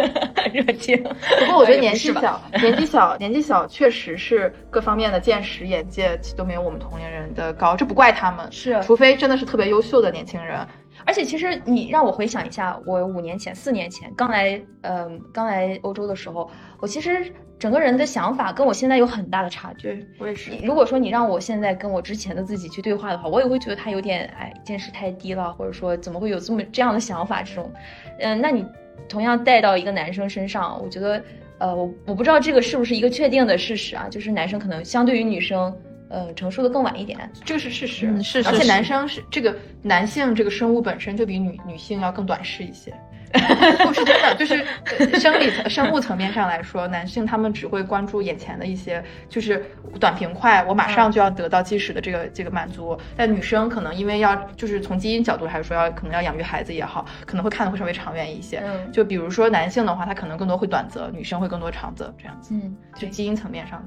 [0.53, 0.95] 热情。
[1.01, 7.75] 不过我觉得 年纪小、年纪小、年纪小，确实是各方面的见识、眼界都没有我们同龄人的高。
[7.75, 10.59] 这不怪他们，是除非真的是特别优秀的年轻人。
[11.07, 16.47] 而且其实你让我回想一下，我五年前、四年前刚来，嗯，刚来欧洲的时候，
[16.79, 17.33] 我其实。
[17.59, 20.05] 整个人的想法跟我现在有很大的差距。
[20.19, 20.51] 我也是。
[20.63, 27.41] 如果说你让我现在跟我之前的自己去对话的话，我也会觉得他有点哎见识太低了，或者说怎么会有这么这样的想法？
[27.41, 27.71] 这种，
[28.19, 28.63] 嗯，那你
[29.09, 31.23] 同样带到一个男生身上，我觉得，
[31.57, 34.07] 呃，我我不知道这个是不是一个确定的事实啊？
[34.07, 35.75] 就是男生可能相对于女生，
[36.09, 38.07] 呃，成熟的更晚一点，这个是事实。
[38.07, 38.39] 嗯，是。
[38.43, 42.93] 而且男生是这个男性这个生物本身就比女女性要更短视一些。
[43.85, 44.65] 不是真的，就是
[45.19, 49.65] 生理层、生物层面上来说，男性他们只会关注眼前的一些，就是
[49.99, 52.97] 短平快，我马上就要得到即时的这个这个满足。
[53.15, 58.61] 但女生可能因为要，就是从基因角度还是说要可能要养育孩子也好，可能会看的会稍微长远一些。
[58.65, 62.53] 嗯，就比如说男性的话，他可能更多会短则，女生会更多长则这样子。
[62.53, 63.83] 嗯，就基因层面上，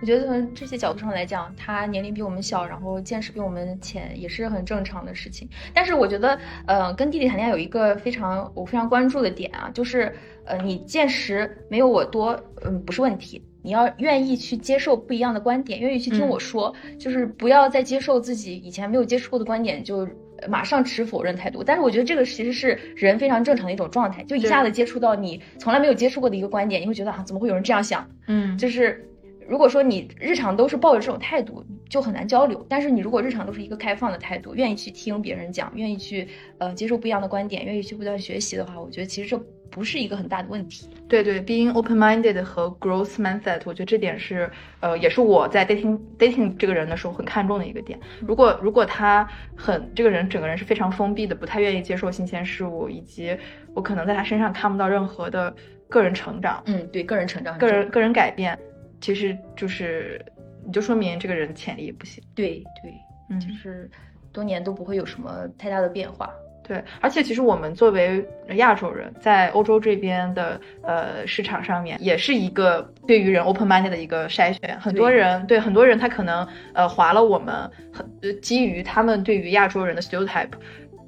[0.00, 5.48] 我觉得从这些角度上来讲，他年龄比我们小，然后见识比我们浅，也是很正常的事情。
[5.74, 10.12] 但是我觉得，呃，跟弟弟谈恋爱有一个非常我非常关注的点啊，就是，
[10.44, 13.42] 呃，你见识没有我多，嗯，不是问题。
[13.62, 20.06] 你要愿意去接受不一样的观点，愿意去听我说，就是不要再接受自己以前没有接触过的观点就。
[20.48, 28.08] 马上持否认态度，但是我觉得这个其实是人非常正常的一种状态，就一下子接触到你从来没有接触过的一个观点，你会觉得啊，怎么会有人这样想？
[28.28, 29.07] 嗯，就是
[29.48, 32.64] 如果说你日常都是抱着这种态度，就很难交流。
[32.68, 36.28] 但是你如果日常都是一个开放的态度，愿意去听别人讲，愿意去
[36.58, 39.42] 呃接受不一样的观点，愿意去不断学习的话，我觉得其实这。
[39.70, 40.88] 不是一个很大的问题。
[41.10, 48.00] 对对，being open-minded 和 growth mindset，我觉得这点是，呃，也是我在 dating dating 这个人的时候很看重的一个点。
[48.26, 53.36] 如果如果他很这个人整个人是非常封闭的，不太愿意接受新鲜事物，以及
[53.74, 55.54] 我可能在他身上看不到任何的
[55.86, 56.62] 个人成长。
[56.64, 58.58] 嗯，对，个人成长，个人个人改变，
[59.00, 60.24] 其实就是
[60.64, 62.22] 你就说明这个人潜力也不行。
[62.34, 62.92] 对对，
[63.30, 63.90] 嗯，就是
[64.32, 66.30] 多年都不会有什么太大的变化。
[66.66, 68.22] 对，而且其实我们作为
[68.56, 74.78] 亚洲人，在欧洲这边的呃市场上面，也是一个对于人 open minded 的一个筛选。
[74.78, 77.54] 很多人对很多人，他可能呃划了我们
[77.90, 78.06] 很
[78.42, 80.50] 基于他们对于亚洲人的 stereotype。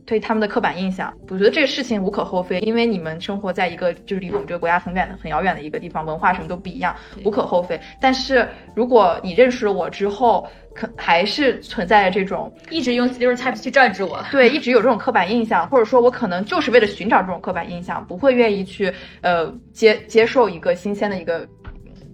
[0.06, 6.94] 对他们的刻板印象，我觉得这个事情无可厚非，因为你们生活在一个就是离我们这个国家很远的、很遥远的一个地方，文化什么都不一样，
[7.24, 7.78] 无可厚非。
[8.00, 21.46] 但是如果你认识了我之后，可还是存在着这种一直用 stereotypes 去 judge 我，对，一直有这种刻板印象，或者说我可能就是为了寻找这种刻板印象，不会愿意去呃接接受一个新鲜的一个，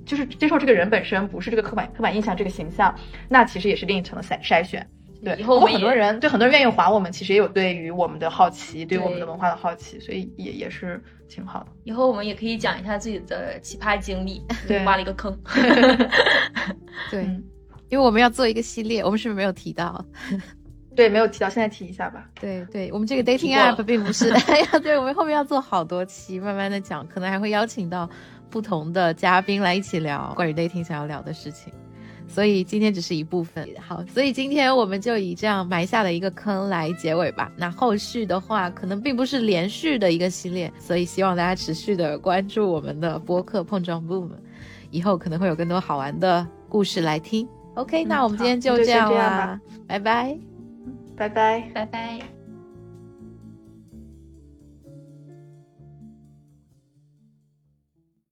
[0.05, 2.95] 就是接受这个人本身不是这个刻板刻板印象这个形象，
[3.28, 4.87] 那其实也是另一层的筛筛选。
[5.25, 11.67] 对，以后我们很多人对很多人愿意划我们，其实也有对于我们的好奇，对我们的文化的好奇，所以也也是挺好的。
[11.85, 15.37] 以后我们也可以讲一下自己的奇葩经历，对， 挖了一个坑。
[17.11, 17.23] 对，
[17.89, 20.05] 因为我们要做一个系列，我们是不是没有提到？
[20.95, 22.27] 对，没有提到，现在提一下吧。
[22.41, 28.09] 对，对我们这个 dating app 并不是，哎呀，对我们后面要做好多期，慢慢的讲，可能还会邀请到
[28.49, 31.73] 不同的嘉宾来一起聊关于 dating 想要聊的事情。
[32.37, 37.51] 所以今天只是一部分，好，所以今天我们就以这样埋下的一个坑来结尾吧。
[37.57, 44.28] 那后续的话，可能并不是连续的一个系列，所以希望大家持续的关注我们的播客碰撞 boom，
[44.91, 47.49] 以后可能会有更多好玩的故事来听。
[47.72, 50.39] OK，那我们今天就这样啦，拜拜，
[51.16, 52.36] 拜拜，拜拜。